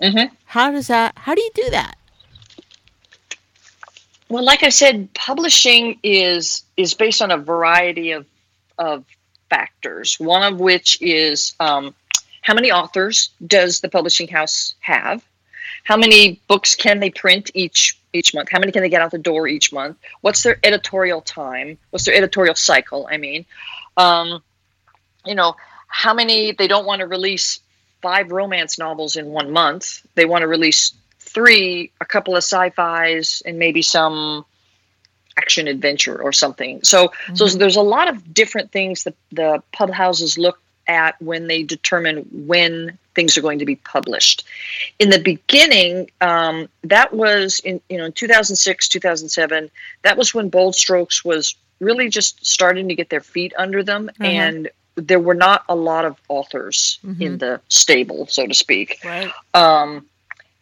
[0.00, 0.30] Mhm.
[0.46, 1.14] How does that?
[1.16, 1.96] How do you do that?
[4.28, 8.26] Well, like I said, publishing is is based on a variety of
[8.78, 9.04] of
[9.50, 10.18] factors.
[10.18, 11.94] One of which is um,
[12.42, 15.24] how many authors does the publishing house have?
[15.84, 18.48] How many books can they print each each month?
[18.50, 19.98] How many can they get out the door each month?
[20.22, 21.78] What's their editorial time?
[21.90, 23.08] What's their editorial cycle?
[23.10, 23.44] I mean,
[23.96, 24.42] um,
[25.26, 25.56] you know,
[25.88, 27.60] how many they don't want to release
[28.04, 29.84] five romance novels in one month.
[30.14, 34.44] They want to release three, a couple of sci-fis, and maybe some
[35.38, 36.80] action adventure or something.
[36.84, 37.58] So, so Mhm.
[37.58, 42.18] there's a lot of different things that the pub houses look at when they determine
[42.46, 44.44] when things are going to be published.
[44.98, 49.70] In the beginning, um, that was in you know in 2006, 2007.
[50.02, 54.10] That was when Bold Strokes was really just starting to get their feet under them,
[54.20, 54.28] Uh-huh.
[54.28, 57.20] and there were not a lot of authors Mhm.
[57.20, 59.32] in the stable, so to speak Right.
[59.54, 60.06] um,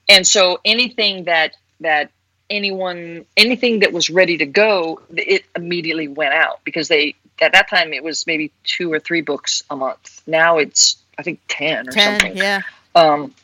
[0.08, 2.10] and so anything that that
[2.50, 7.68] anyone anything that was ready to go it immediately went out because they at that
[7.68, 11.88] time it was maybe two or three books a month now it's i think 10
[11.88, 12.20] or Ten.
[12.20, 12.60] something Yeah.
[12.94, 13.34] um,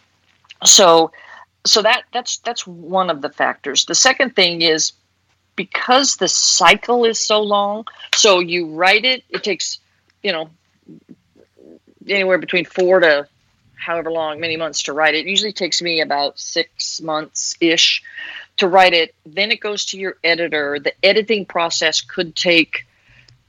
[0.65, 1.11] so
[1.65, 4.93] so that that's that's one of the factors the second thing is
[5.57, 9.79] because the cycle is so long so you write it it takes
[10.23, 10.51] you know
[12.07, 13.29] anywhere between four to
[13.75, 15.27] however long many months to write it.
[15.27, 18.03] it usually takes me about six months ish
[18.57, 19.15] to write it.
[19.25, 20.79] Then it goes to your editor.
[20.79, 22.87] The editing process could take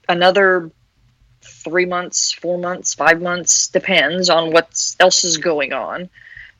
[0.07, 0.71] another
[1.41, 6.09] three months four months five months depends on what else is going on.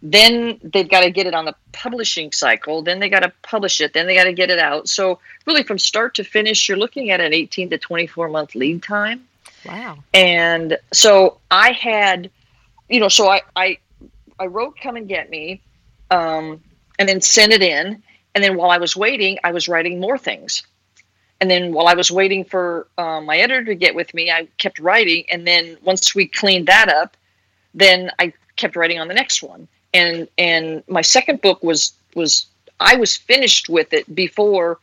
[0.02, 3.82] Then they've got to get it on the publishing cycle then they got to publish
[3.82, 4.90] it then they got to get it out.
[4.90, 8.82] So really from start to finish you're looking at an 18 to 24 month lead
[8.82, 9.29] time
[9.66, 9.98] Wow.
[10.14, 12.30] and so I had,
[12.90, 13.78] you know, so I I,
[14.40, 15.62] I wrote "Come and Get Me,"
[16.12, 16.62] um,
[16.98, 18.02] and then sent it in.
[18.36, 20.64] And then while I was waiting, I was writing more things.
[21.42, 24.48] And then while I was waiting for um, my editor to get with me, I
[24.58, 25.24] kept writing.
[25.32, 27.18] And then once we cleaned that up,
[27.74, 29.68] then I kept writing on the next one.
[29.94, 32.46] And and my second book was was
[32.80, 34.80] I was finished with it before,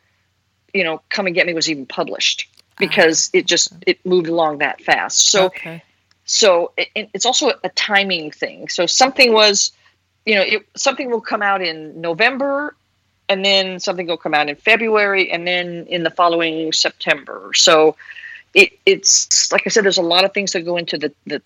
[0.75, 4.59] you know, "Come and Get Me" was even published because it just it moved along
[4.59, 5.31] that fast.
[5.31, 5.83] So okay.
[6.25, 8.69] so it, it- it's also a timing thing.
[8.69, 9.73] So something was,
[10.25, 12.75] you know, it, something will come out in November,
[13.29, 17.51] and then something will come out in February, and then in the following September.
[17.55, 17.97] So
[18.55, 21.43] it, it's like I said, there's a lot of things that go into the the,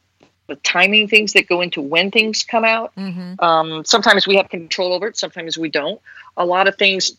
[0.47, 2.95] the timing things that go into when things come out.
[2.97, 3.43] Mm-hmm.
[3.45, 6.01] Um, sometimes we have control over it, sometimes we don't.
[6.37, 7.13] A lot of things,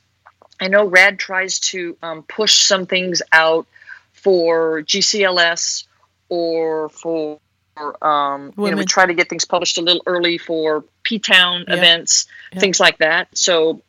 [0.59, 3.65] I know Rad tries to um, push some things out
[4.21, 5.85] for GCLS
[6.29, 7.39] or for
[8.01, 11.65] um, you know, we try to get things published a little early for P Town
[11.67, 13.27] events, things like that.
[13.35, 13.81] So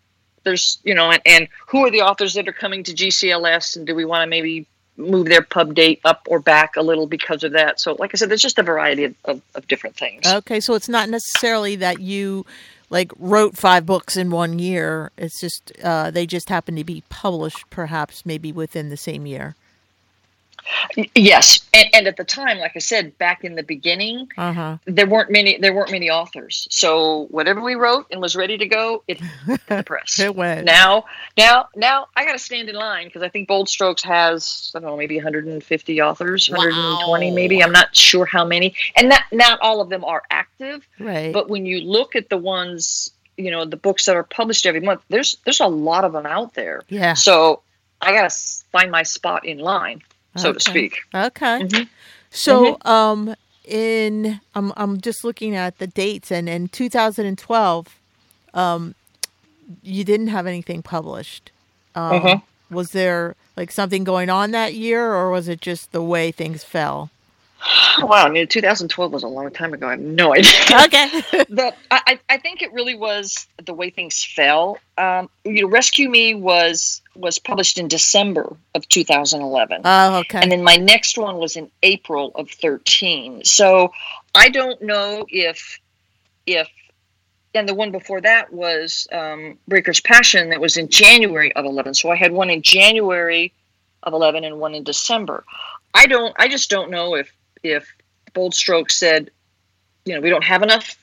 [0.45, 3.87] there's, you know, and, and who are the authors that are coming to GCLS, and
[3.87, 4.66] do we want to maybe
[4.97, 7.81] move their pub date up or back a little because of that?
[7.81, 10.27] So, like I said, there's just a variety of, of, of different things.
[10.27, 12.47] Okay, so it's not necessarily that you
[12.88, 15.11] like wrote five books in one year.
[15.18, 19.55] It's just uh, they just happen to be published, perhaps maybe within the same year.
[21.14, 24.77] Yes, and, and at the time, like I said, back in the beginning, Uh huh.
[24.85, 26.66] there weren't many there weren't many authors.
[26.70, 30.18] So whatever we wrote and was ready to go, it hit the press.
[30.22, 30.64] It went.
[30.64, 31.05] now
[31.37, 34.88] now now i gotta stand in line because i think bold strokes has i don't
[34.88, 37.35] know maybe 150 authors 120 Wow.
[37.35, 41.33] maybe i'm not sure how many and not not all of them are active Right.
[41.33, 44.81] but when you look at the ones you know the books that are published every
[44.81, 47.14] month there's there's a lot of them out there yeah.
[47.14, 47.62] so
[48.01, 48.35] i gotta
[48.70, 50.03] find my spot in line
[50.37, 51.61] so to speak Okay.
[51.61, 51.88] Mhm.
[52.31, 57.87] So, um, in I'm I'm just looking at the dates, and in 2012,
[58.55, 58.95] um,
[59.83, 61.53] you didn't have anything published.
[61.95, 62.42] Um, Mhm.
[62.71, 66.64] Was there like something going on that year, or was it just the way things
[66.64, 67.11] fell?
[68.03, 70.51] wow i mean 2012 was a long time ago i have no idea
[70.85, 71.22] Okay.
[71.90, 74.79] I I think it really was the way things fell.
[74.98, 80.40] Um, you know, Rescue Me was was published in December of 2011, oh, okay.
[80.40, 83.44] and then my next one was in April of 13.
[83.44, 83.92] So
[84.35, 85.79] I don't know if
[86.46, 86.68] if
[87.55, 91.92] and the one before that was um, Breaker's Passion that was in January of 11.
[91.94, 93.53] So I had one in January
[94.03, 95.44] of 11 and one in December.
[95.92, 96.35] I don't.
[96.38, 97.31] I just don't know if
[97.62, 97.94] if
[98.35, 99.31] Bold Strokes said,
[100.05, 100.96] you know, we don't have enough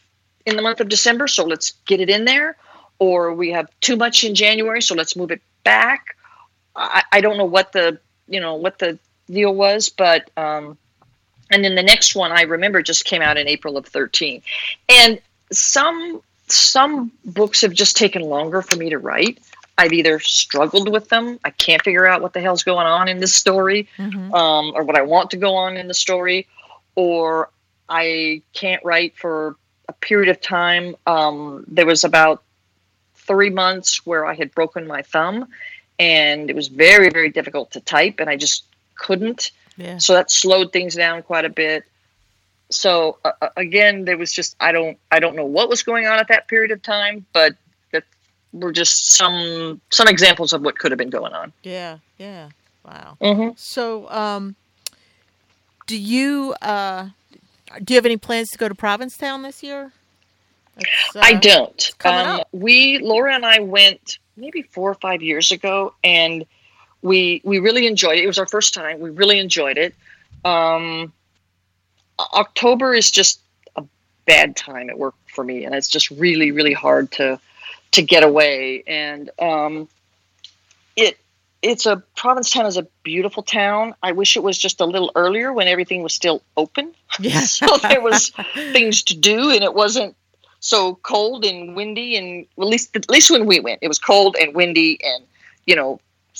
[0.45, 2.57] in the month of December, so let's get it in there,
[2.97, 6.15] or we have too much in January, so let's move it back.
[6.75, 8.97] I, I don't know what the you know what the
[9.29, 10.77] deal was, but um,
[11.51, 14.41] and then the next one I remember just came out in April of 13,
[14.89, 15.19] and
[15.51, 19.39] some some books have just taken longer for me to write.
[19.79, 23.19] I've either struggled with them, I can't figure out what the hell's going on in
[23.19, 24.33] this story, Mhm.
[24.33, 26.47] um, or what I want to go on in the story,
[26.95, 27.49] or
[27.87, 29.55] I can't write for
[29.87, 30.95] a period of time.
[31.07, 32.43] Um, there was about
[33.15, 35.47] three months where I had broken my thumb,
[35.97, 38.65] and it was very, very difficult to type, and I just
[38.95, 39.51] couldn't.
[39.77, 39.97] Yeah.
[39.97, 41.85] So that slowed things down quite a bit.
[42.69, 46.05] So uh, uh, again, there was just I don't I don't know what was going
[46.05, 47.55] on at that period of time, but
[48.53, 51.53] were just some some examples of what could have been going on.
[51.63, 51.99] Yeah.
[52.17, 52.49] Yeah.
[52.85, 53.17] Wow.
[53.21, 53.49] Mm-hmm.
[53.55, 54.55] So, um,
[55.85, 57.09] do you uh,
[57.83, 59.91] do you have any plans to go to Provincetown this year?
[60.77, 61.93] It's, I uh, don't.
[62.05, 66.45] Um, we Laura and I went maybe four or five years ago, and
[67.01, 68.23] we we really enjoyed it.
[68.23, 68.99] It was our first time.
[68.99, 69.93] We really enjoyed it.
[70.45, 71.11] Um,
[72.19, 73.41] October is just
[73.75, 73.83] a
[74.25, 77.39] bad time at work for me, and it's just really really hard to
[77.91, 78.83] to get away.
[78.87, 79.87] And um,
[80.95, 81.17] it
[81.61, 83.93] it's a Provincetown is a beautiful town.
[84.01, 86.93] I wish it was just a little earlier when everything was still open.
[87.19, 87.39] Yeah.
[87.57, 88.29] so there was
[88.71, 90.15] things to do and it wasn't
[90.61, 93.97] so cold and windy and well, at least at least when we went it was
[93.97, 95.23] cold and windy and
[95.65, 95.99] you know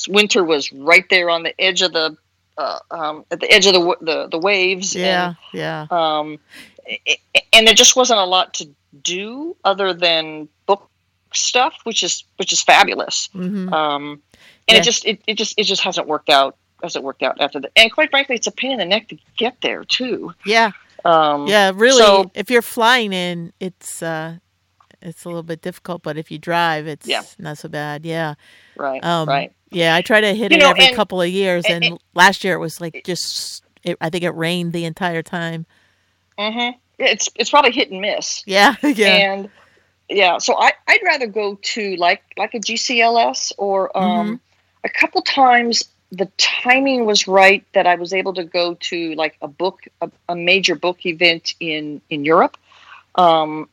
[0.10, 2.16] winter was right there on the edge of the
[2.58, 5.36] uh, um, at the edge of the the, the waves Yeah.
[5.54, 5.88] Yeah.
[5.90, 6.38] um,
[6.86, 7.00] i-
[7.36, 8.68] i- and there just wasn't a lot to
[9.04, 10.90] do other than book
[11.34, 14.22] stuff which is which is fabulous hmm um,
[14.68, 14.78] and Yeah.
[14.78, 17.72] it just it, it just it just hasn't worked out hasn't worked out after that
[17.76, 20.72] and quite frankly it's a pain in the neck to get there too Yeah.
[21.06, 21.72] um, Yeah.
[21.76, 24.38] Really, so- if you're flying in, it's uh,
[25.02, 26.04] it's a little bit difficult.
[26.04, 27.22] But if you drive, it's Yeah.
[27.38, 28.06] not so bad.
[28.06, 28.34] Yeah.
[28.76, 29.96] right Um, right Yeah.
[29.96, 32.44] I try to hit You it know, every and- couple of years, and- and, last
[32.44, 33.64] year it was like just.
[33.84, 35.66] It, I think it rained the entire time.
[36.38, 38.44] hmm It's it's probably hit and miss.
[38.46, 38.76] Yeah.
[38.84, 39.08] Yeah.
[39.08, 39.50] And
[40.10, 44.36] yeah, so I I'd rather go to like like a GCLS or um Mm-hmm.
[44.84, 49.38] a couple times the timing was right that I was able to go to like
[49.42, 52.58] a book a, a major book event in in Europe,
[53.16, 53.70] um,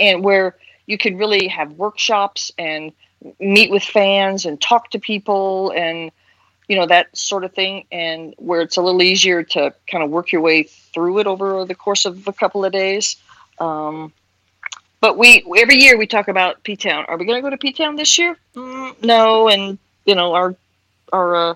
[0.00, 0.56] and where
[0.86, 2.92] you could really have workshops and
[3.40, 6.10] meet with fans and talk to people and
[6.68, 10.10] you know that sort of thing and where it's a little easier to kind of
[10.10, 13.16] work your way through it over the course of a couple of days
[13.58, 14.12] um,
[15.00, 17.04] but we every year we talk about P Town.
[17.08, 18.36] Are we going to go to P Town this year?
[18.54, 20.54] Mm, no, and you know our
[21.12, 21.54] our uh,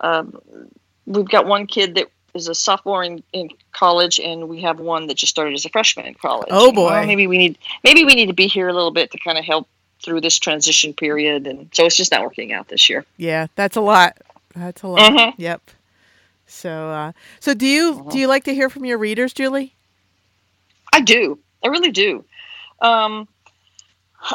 [0.00, 0.38] um,
[1.06, 5.06] we've got one kid that is a sophomore in, in college, and we have one
[5.06, 6.48] that just started as a freshman in college.
[6.50, 7.06] Oh, And, well, boy.
[7.06, 9.44] maybe we need maybe we need to be here a little bit to kind of
[9.44, 9.68] help
[10.02, 13.04] through this transition period, and so it's just not working out this year.
[13.16, 14.16] Yeah, that's a lot.
[14.54, 15.12] That's a lot.
[15.12, 15.34] Mhm.
[15.38, 15.62] Yep.
[16.46, 18.10] So, uh, so do you Uh-huh.
[18.10, 19.72] do you like to hear from your readers, Julie?
[20.92, 21.38] I do.
[21.64, 22.24] I really do.
[22.82, 23.28] Um,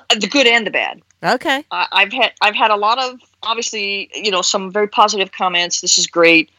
[0.09, 1.01] the good and the bad.
[1.23, 1.63] Okay.
[1.71, 5.81] I I've had I've had a lot of obviously you know some very positive comments.
[5.81, 6.49] This is great.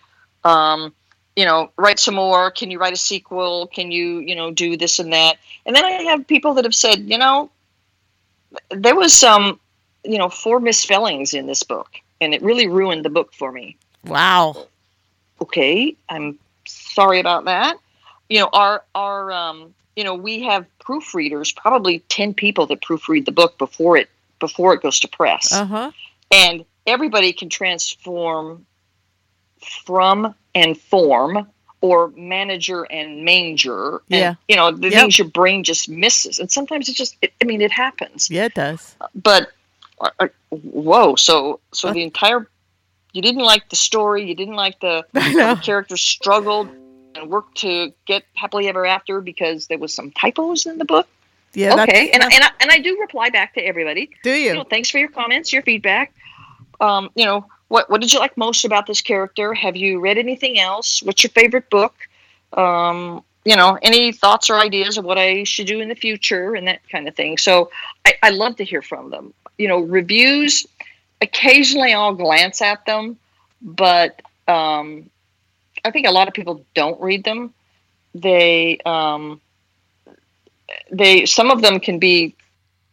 [0.44, 0.94] Um,
[1.36, 2.50] you know, write some more.
[2.50, 3.68] Can you write a sequel?
[3.68, 5.36] Can you you know do this and that?
[5.66, 7.50] And then I have people that have said, you know,
[8.70, 9.60] there was some
[10.04, 13.76] you know four misspellings in this book, and it really ruined the book for me.
[14.04, 14.66] Wow.
[15.40, 17.76] Okay, I'm sorry about that.
[18.28, 23.24] You know, our our um, you know we have proofreaders, probably ten people that proofread
[23.24, 25.90] the book before it before it goes to press, Uh huh.
[26.30, 28.64] and everybody can transform
[29.84, 31.48] from and form
[31.80, 33.96] or manager and manger.
[34.12, 34.34] And, Yeah.
[34.46, 35.00] you know the Yep.
[35.00, 38.44] things your brain just misses, and sometimes it just it, I mean it happens Yeah,
[38.44, 38.94] it does.
[39.16, 39.50] but
[40.00, 41.94] uh, uh, whoa so so What?
[41.94, 42.48] the entire
[43.14, 46.68] you didn't like the story you didn't like the, the characters struggled
[47.18, 51.08] and worked to get happily ever after because there was some typos in the book.
[51.54, 51.82] Yeah.
[51.82, 54.10] okay and, that's- and, I, and i do reply back to everybody.
[54.22, 54.48] Do you?
[54.48, 54.54] You?
[54.54, 56.12] know thanks for your comments your feedback.
[56.80, 59.54] Um, you know what what did you like most about this character?
[59.54, 61.02] Have you read anything else?
[61.02, 61.94] What's your favorite book?
[62.52, 66.54] Um, you know any thoughts or ideas of what i should do in the future
[66.54, 67.38] and that kind of thing.
[67.38, 67.70] So
[68.04, 69.32] i, I love to hear from them.
[69.56, 70.66] You know reviews
[71.20, 73.16] occasionally i'll glance at them
[73.60, 75.10] but um,
[75.88, 77.52] i think a lot of people don't read them
[78.14, 79.40] they um,
[80.90, 82.34] they some of them can be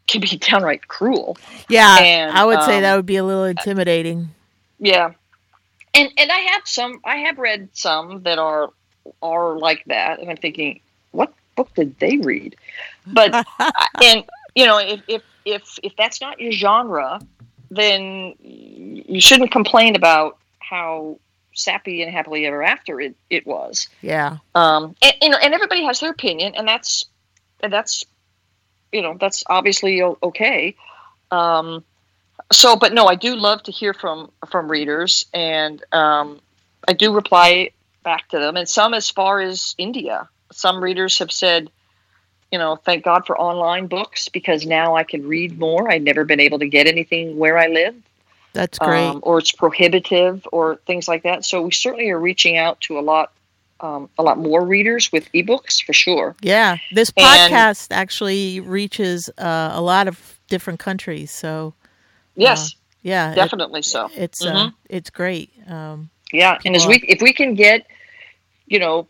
[0.07, 1.37] can be downright cruel
[1.69, 1.97] Yeah.
[1.99, 4.29] and, I would say um, that would be a little intimidating.
[4.79, 5.11] Yeah,
[5.93, 6.99] and and I have some.
[7.05, 8.71] I have read some that are
[9.21, 10.81] are like that, and I'm thinking,
[11.11, 12.57] what book did they read?
[13.07, 13.33] But
[14.03, 17.21] and you know, if if if if that's not your genre,
[17.71, 21.19] then you shouldn't complain about how
[21.55, 23.87] sappy and happily ever after it it was.
[24.01, 24.37] yeah.
[24.53, 27.05] Um, and you know, and everybody has their opinion, and that's
[27.61, 28.05] and that's
[28.91, 30.75] you know that's obviously okay.
[31.31, 31.83] Um,
[32.51, 36.39] so, but no, I do love to hear from from readers, and um,
[36.87, 37.71] I do reply
[38.03, 40.29] back to them, and some as far as India.
[40.51, 41.71] Some readers have said,
[42.51, 45.91] you know, thank God for online books because now I can read more.
[45.91, 47.95] I've never been able to get anything where I live
[48.55, 49.05] That's great.
[49.07, 51.45] um, or it's prohibitive or things like that.
[51.45, 53.31] So we certainly are reaching out to a lot,
[53.81, 56.35] um, a lot more readers with ebooks for sure.
[56.41, 56.77] yeah.
[56.91, 61.31] This and- podcast actually reaches uh, a lot of different countries.
[61.31, 61.73] So
[62.35, 64.09] Yes, yeah, it- definitely so.
[64.15, 64.73] it's uh, Mhm.
[64.89, 65.51] it's great.
[65.67, 67.85] Um, Yeah, and as we if we can get,
[68.67, 69.07] you know,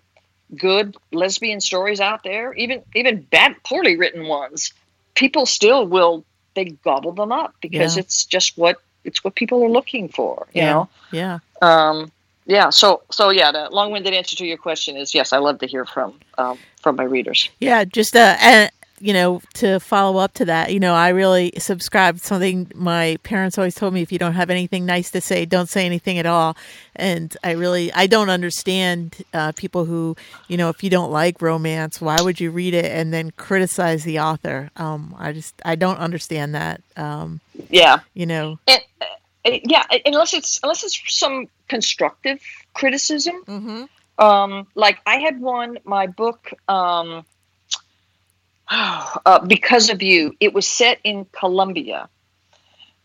[0.55, 4.73] good lesbian stories out there, even even bad, poorly written ones,
[5.15, 6.23] people still will
[6.55, 8.01] they gobble them up because Yeah.
[8.01, 10.47] it's just what it's what people are looking for.
[10.53, 10.73] You Yeah.
[10.73, 10.89] know.
[11.11, 11.39] yeah.
[11.61, 12.11] Um,
[12.45, 12.69] yeah.
[12.69, 15.33] So so yeah, the long-winded answer to your question is yes.
[15.33, 17.49] I love to hear from um, from my readers.
[17.59, 18.69] Yeah, just uh, and
[19.01, 23.57] you know, to follow up to that, you know, I really subscribe something my parents
[23.57, 26.25] always told me: if you don't have anything nice to say, don't say anything at
[26.25, 26.55] all.
[26.95, 30.15] And I really, I don't understand uh, people who,
[30.47, 34.05] you know, if you don't like romance, why would you read it and then criticize
[34.05, 34.69] the author?
[34.77, 36.79] Um, I just, I don't understand that.
[36.95, 37.99] Um, Yeah.
[38.13, 38.77] you know, uh,
[39.45, 42.39] yeah, unless it's unless it's some constructive
[42.73, 43.43] criticism.
[43.45, 43.83] mm-hmm.
[44.17, 47.25] Um, like I had one, my book, um,
[48.69, 50.35] uh, because of you.
[50.39, 52.07] It was set in Colombia,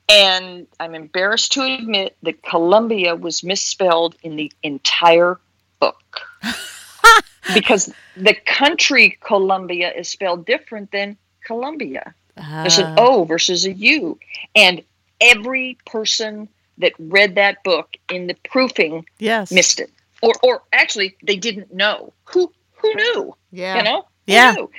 [0.09, 5.39] and I'm embarrassed to admit that Colombia was misspelled in the entire
[5.81, 6.21] book
[7.55, 12.15] because the country Colombia is spelled different than Columbia.
[12.37, 14.19] There's an Uh, O versus a U.
[14.55, 14.83] And
[15.21, 16.49] every person
[16.79, 19.91] that read that book in the proofing yes, missed it.
[20.23, 22.13] Or or actually they didn't know.
[22.31, 23.37] Who who knew?
[23.51, 24.01] yeah, You know?
[24.27, 24.53] Who Yeah.
[24.53, 24.71] knew?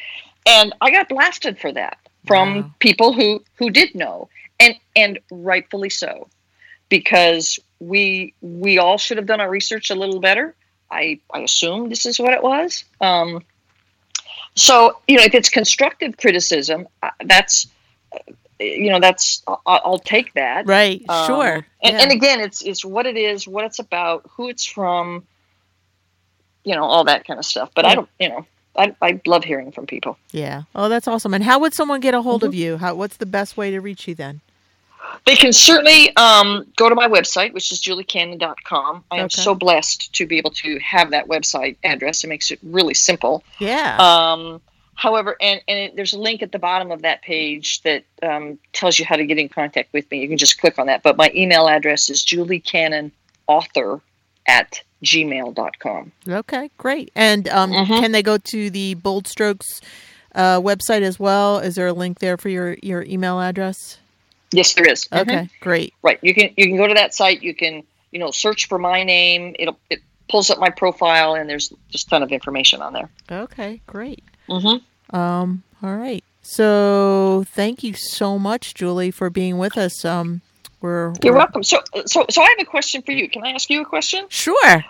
[0.47, 2.71] And I got blasted for that from Wow.
[2.79, 4.29] people who who did know.
[4.59, 6.29] And and rightfully so.
[6.89, 10.55] Because we we all should have done our research a little better.
[10.91, 12.83] I I assume this is what it was.
[12.99, 13.43] Um
[14.55, 17.67] so, you know, if it's constructive criticism, uh, that's
[18.13, 18.19] uh,
[18.61, 20.67] you know, that's I'll, I'll take that.
[20.67, 21.53] right, Um, sure,
[21.83, 22.01] And, yeah.
[22.03, 25.25] and again, it's it's what it is, what it's about, who it's from,
[26.63, 27.71] you know, all that kind of stuff.
[27.75, 28.45] But I don't, you know,
[28.75, 30.17] I, I love hearing from people.
[30.31, 30.63] yeah.
[30.75, 31.33] Oh, that's awesome.
[31.33, 32.47] And how would someone get a hold Mm-hmm.
[32.47, 32.77] of you?
[32.77, 32.95] How?
[32.95, 34.41] What's the best way to reach you then?
[35.25, 39.03] They can certainly um, go to my website, which is juliecannon.com.
[39.11, 42.23] I am so blessed to be able to have that website address.
[42.23, 43.43] It makes it really simple.
[43.59, 43.97] Yeah.
[43.97, 44.61] Um,
[45.01, 48.59] however, and, and it, there's a link at the bottom of that page that um,
[48.71, 50.19] tells you how to get in contact with me.
[50.21, 51.01] You can just click on that.
[51.01, 53.09] But my email address is juliecannon
[53.47, 53.99] author
[54.47, 56.11] at gmail.com.
[56.29, 57.11] Okay, great.
[57.15, 57.99] And um, Mhm.
[57.99, 59.81] can they go to the Bold Strokes
[60.35, 61.57] uh, website as well?
[61.57, 63.97] Is there a link there for your, your email address?
[64.51, 65.05] Yes, there is.
[65.05, 65.21] Mhm.
[65.21, 65.93] Okay, great.
[66.03, 66.19] Right.
[66.21, 67.41] You can you can go to that site.
[67.41, 69.55] You can you know search for my name.
[69.57, 69.99] It'll it
[70.29, 73.09] pulls up my profile, and there's just a ton of information on there.
[73.31, 74.23] Okay, great.
[74.49, 74.83] Mm-hmm.
[75.11, 76.23] Um, all right.
[76.41, 80.03] So thank you so much, Julie, for being with us.
[80.03, 80.41] Um,
[80.81, 81.63] we're, You're we're- welcome.
[81.63, 83.29] So so so I have a question for you.
[83.29, 84.25] Can I ask you a question?
[84.29, 84.83] Sure.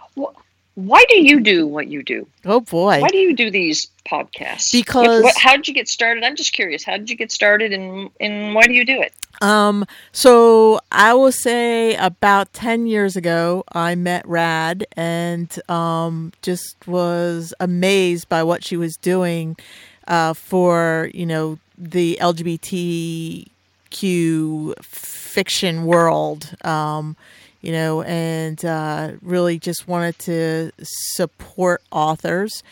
[0.76, 2.26] Why do you do what you do?
[2.45, 3.01] Oh boy.
[3.01, 4.72] Why do you do these podcasts?
[4.72, 6.24] Because- What- how did you get started?
[6.24, 6.84] I'm just curious.
[6.84, 9.13] How did you get started, and and why do you do it?
[9.41, 16.76] Um, so I will say about 10 years ago, I met Rad and um, just
[16.86, 19.57] was amazed by what she was doing
[20.07, 23.47] uh, for, you know, the LGBTQ
[24.83, 26.55] fiction world.
[26.65, 27.15] Um,
[27.61, 32.63] you know, and uh, really just wanted to support authors.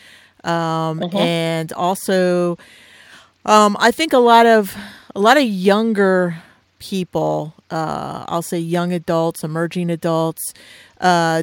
[0.42, 1.14] Um, Mhm.
[1.14, 2.58] And also,
[3.46, 4.76] um, I think a lot of
[5.14, 6.42] a lot of younger
[6.78, 10.42] people, uh, I'll say young adults, emerging adults,
[11.00, 11.42] uh,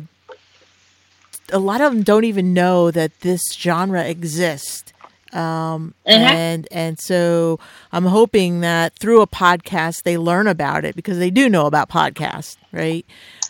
[1.51, 4.91] a lot of them don't even know that this genre exists.
[5.33, 6.39] Um, Mhm.
[6.43, 7.59] and and so
[7.91, 11.89] I'm hoping that through a podcast they learn about it because they do know about
[11.89, 13.05] podcasts, right?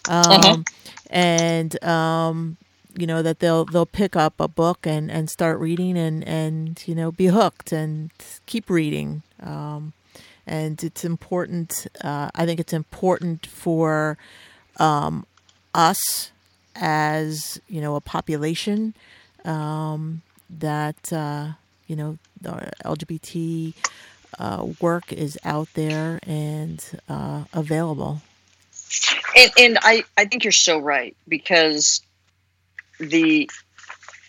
[0.07, 0.65] Um, Mhm.
[1.09, 2.57] and um,
[2.97, 6.81] you know that they'll they'll pick up a book and and start reading and and
[6.87, 8.11] you know be hooked and
[8.45, 9.21] keep reading.
[9.41, 9.93] Um,
[10.45, 11.87] and it's important.
[12.03, 14.17] Uh, I think it's important for
[14.77, 15.25] um,
[15.73, 16.31] us
[16.75, 18.93] as you know a population
[19.45, 21.51] um, that uh,
[21.87, 23.73] you know the LGBT
[24.39, 28.21] uh, work is out there and uh, available.
[29.35, 32.01] And, and I, I think you're so right because
[32.99, 33.49] the,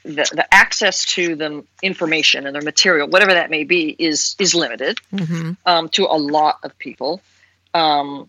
[0.04, 4.54] the the access to the information and their material, whatever that may be, is is
[4.54, 7.20] limited hmm um, to a lot of people,
[7.74, 8.28] um,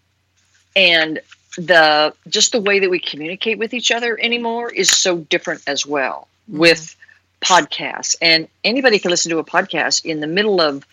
[0.76, 1.20] and
[1.58, 5.86] the just the way that we communicate with each other anymore is so different as
[5.86, 6.96] well with
[7.42, 8.16] podcasts.
[8.22, 10.86] And anybody can listen to a podcast in the middle of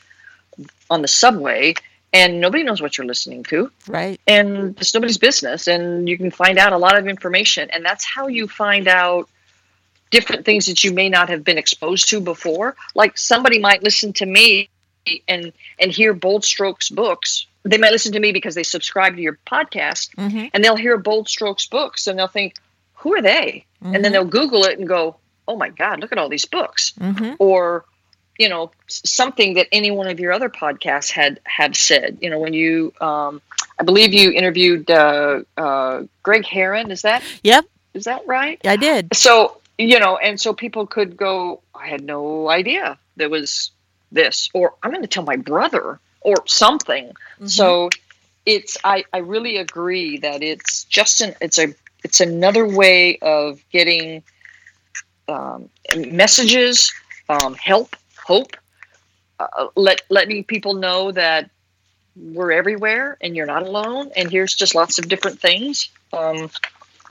[0.89, 1.75] on the subway,
[2.13, 3.71] and nobody knows what you're listening to.
[3.87, 4.21] Right.
[4.27, 7.69] and it's nobody's business and you can find out a lot of information.
[7.71, 9.29] And that's how you find out
[10.11, 12.77] different things that you may not have been exposed to before.
[12.95, 14.69] Like somebody might listen to me
[15.29, 17.47] and and hear bold strokes books.
[17.65, 20.97] They might listen to me because they subscribe to your podcast hmm and they'll hear
[20.97, 22.55] bold strokes books and they'll think
[22.95, 23.65] who are they?
[23.83, 25.17] And then they'll google it and go
[25.49, 27.85] oh my god look at all these books hmm or
[28.39, 32.39] you know something that any one of your other podcasts had had said you know
[32.39, 33.41] when you um
[33.79, 37.65] i believe you interviewed uh uh greg herren is that Yep.
[37.95, 39.09] is that right I did.
[39.17, 43.71] so you know and so people could go i had no idea there was
[44.13, 47.47] this or i'm going to tell my brother or something Mm-hmm.
[47.49, 47.91] so
[48.47, 51.75] it's i i really agree that it's just an it's a
[52.05, 54.23] it's another way of getting
[55.29, 56.93] um, messages
[57.29, 58.57] um, help hope
[59.41, 61.51] uh, let letting people know that
[62.16, 66.49] we're everywhere and you're not alone and here's just lots of different things um,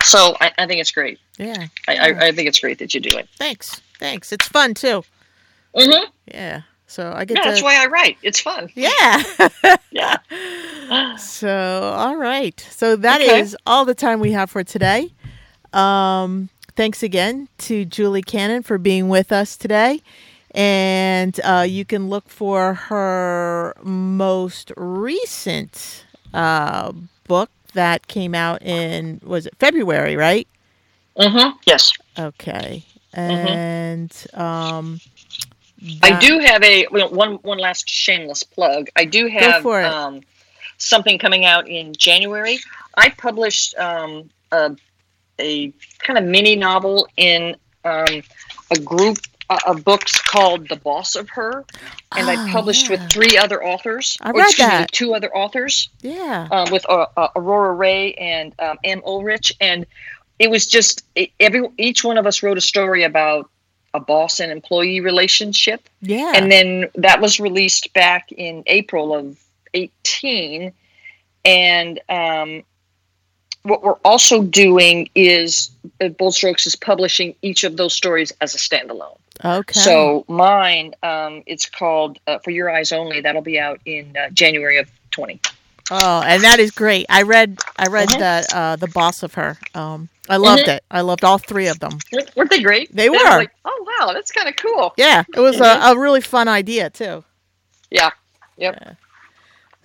[0.04, 1.68] so I, I think it's great yeah.
[1.88, 3.82] I, I, I think it's great that you do it Thanks.
[4.00, 4.32] Thanks.
[4.34, 5.04] It's fun too.
[5.76, 6.10] mm-hmm.
[6.34, 6.62] Yeah.
[6.88, 7.50] So I get yeah, to.
[7.50, 9.24] that's why i write it's fun yeah.
[9.92, 10.18] yeah
[11.18, 11.50] So,
[11.96, 12.60] all right.
[12.72, 13.62] So that is Okay.
[13.66, 15.12] all the time we have for today.
[15.74, 20.02] Um, thanks again to Julie Cannon for being with us today.
[20.52, 26.94] And uh, you can look for her most recent uh,
[27.28, 30.48] book that came out in, was it February, right?
[31.18, 31.58] mm-hmm.
[31.66, 32.84] yes Okay.
[33.14, 35.00] And um,
[36.04, 38.88] I do have a one one last shameless plug.
[38.98, 39.66] I do have.
[39.66, 40.22] Um,
[40.78, 42.60] something coming out in January.
[42.96, 44.76] I published um, a,
[45.40, 48.22] a kind of mini novel in um,
[48.72, 49.18] a group
[49.50, 51.64] uh, of books called "The Boss of Her,"
[52.16, 52.92] and Oh, I published yeah.
[53.04, 54.18] with three other authors.
[54.22, 54.92] I or read excuse me, that.
[54.92, 56.48] two other authors Yeah.
[56.52, 59.02] um, with uh, uh, Aurora Rey and um, M.
[59.02, 59.86] Ullrich, and
[60.40, 63.50] it was just it, every each one of us wrote a story about
[63.94, 66.34] a boss and employee relationship, Yeah.
[66.36, 69.38] and then that was released back in April of
[69.76, 70.74] eighteen,
[71.46, 72.64] and um,
[73.66, 78.56] what we're also doing is uh, Bold Strokes is publishing each of those stories as
[78.56, 79.18] a standalone.
[79.44, 79.80] okay.
[79.80, 83.22] So mine, um, it's called uh, For Your Eyes Only.
[83.22, 85.40] That'll be out in uh, January of twenty.
[85.92, 87.06] Oh, and that is great.
[87.10, 88.20] I read I read Mhm.
[88.50, 89.58] the uh, the boss of her.
[89.76, 90.78] Um, I loved Mhm.
[90.78, 90.84] it.
[90.90, 92.00] I loved all three of them.
[92.36, 92.96] Weren't they great?
[92.96, 93.38] They were were.
[93.38, 94.94] like, oh wow, that's kind of cool.
[94.98, 97.24] Yeah, it was a, a really fun idea too.
[97.92, 98.10] Yeah.
[98.58, 98.98] Yep.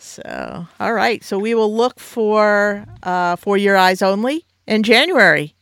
[0.00, 1.22] So, all right.
[1.22, 5.54] So we will look for uh, for your eyes only in January.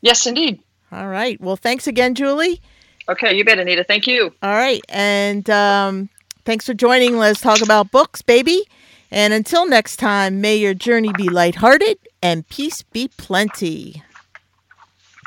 [0.00, 0.60] Yes, indeed.
[0.90, 1.40] All right.
[1.40, 2.60] Well, thanks again, Julie.
[3.08, 3.84] Okay, you bet, Anita.
[3.84, 4.34] Thank you.
[4.42, 6.10] All right, and um,
[6.44, 7.16] thanks for joining.
[7.16, 8.64] Let's talk about books, baby.
[9.10, 14.02] And until next time, may your journey be lighthearted and peace be plenty.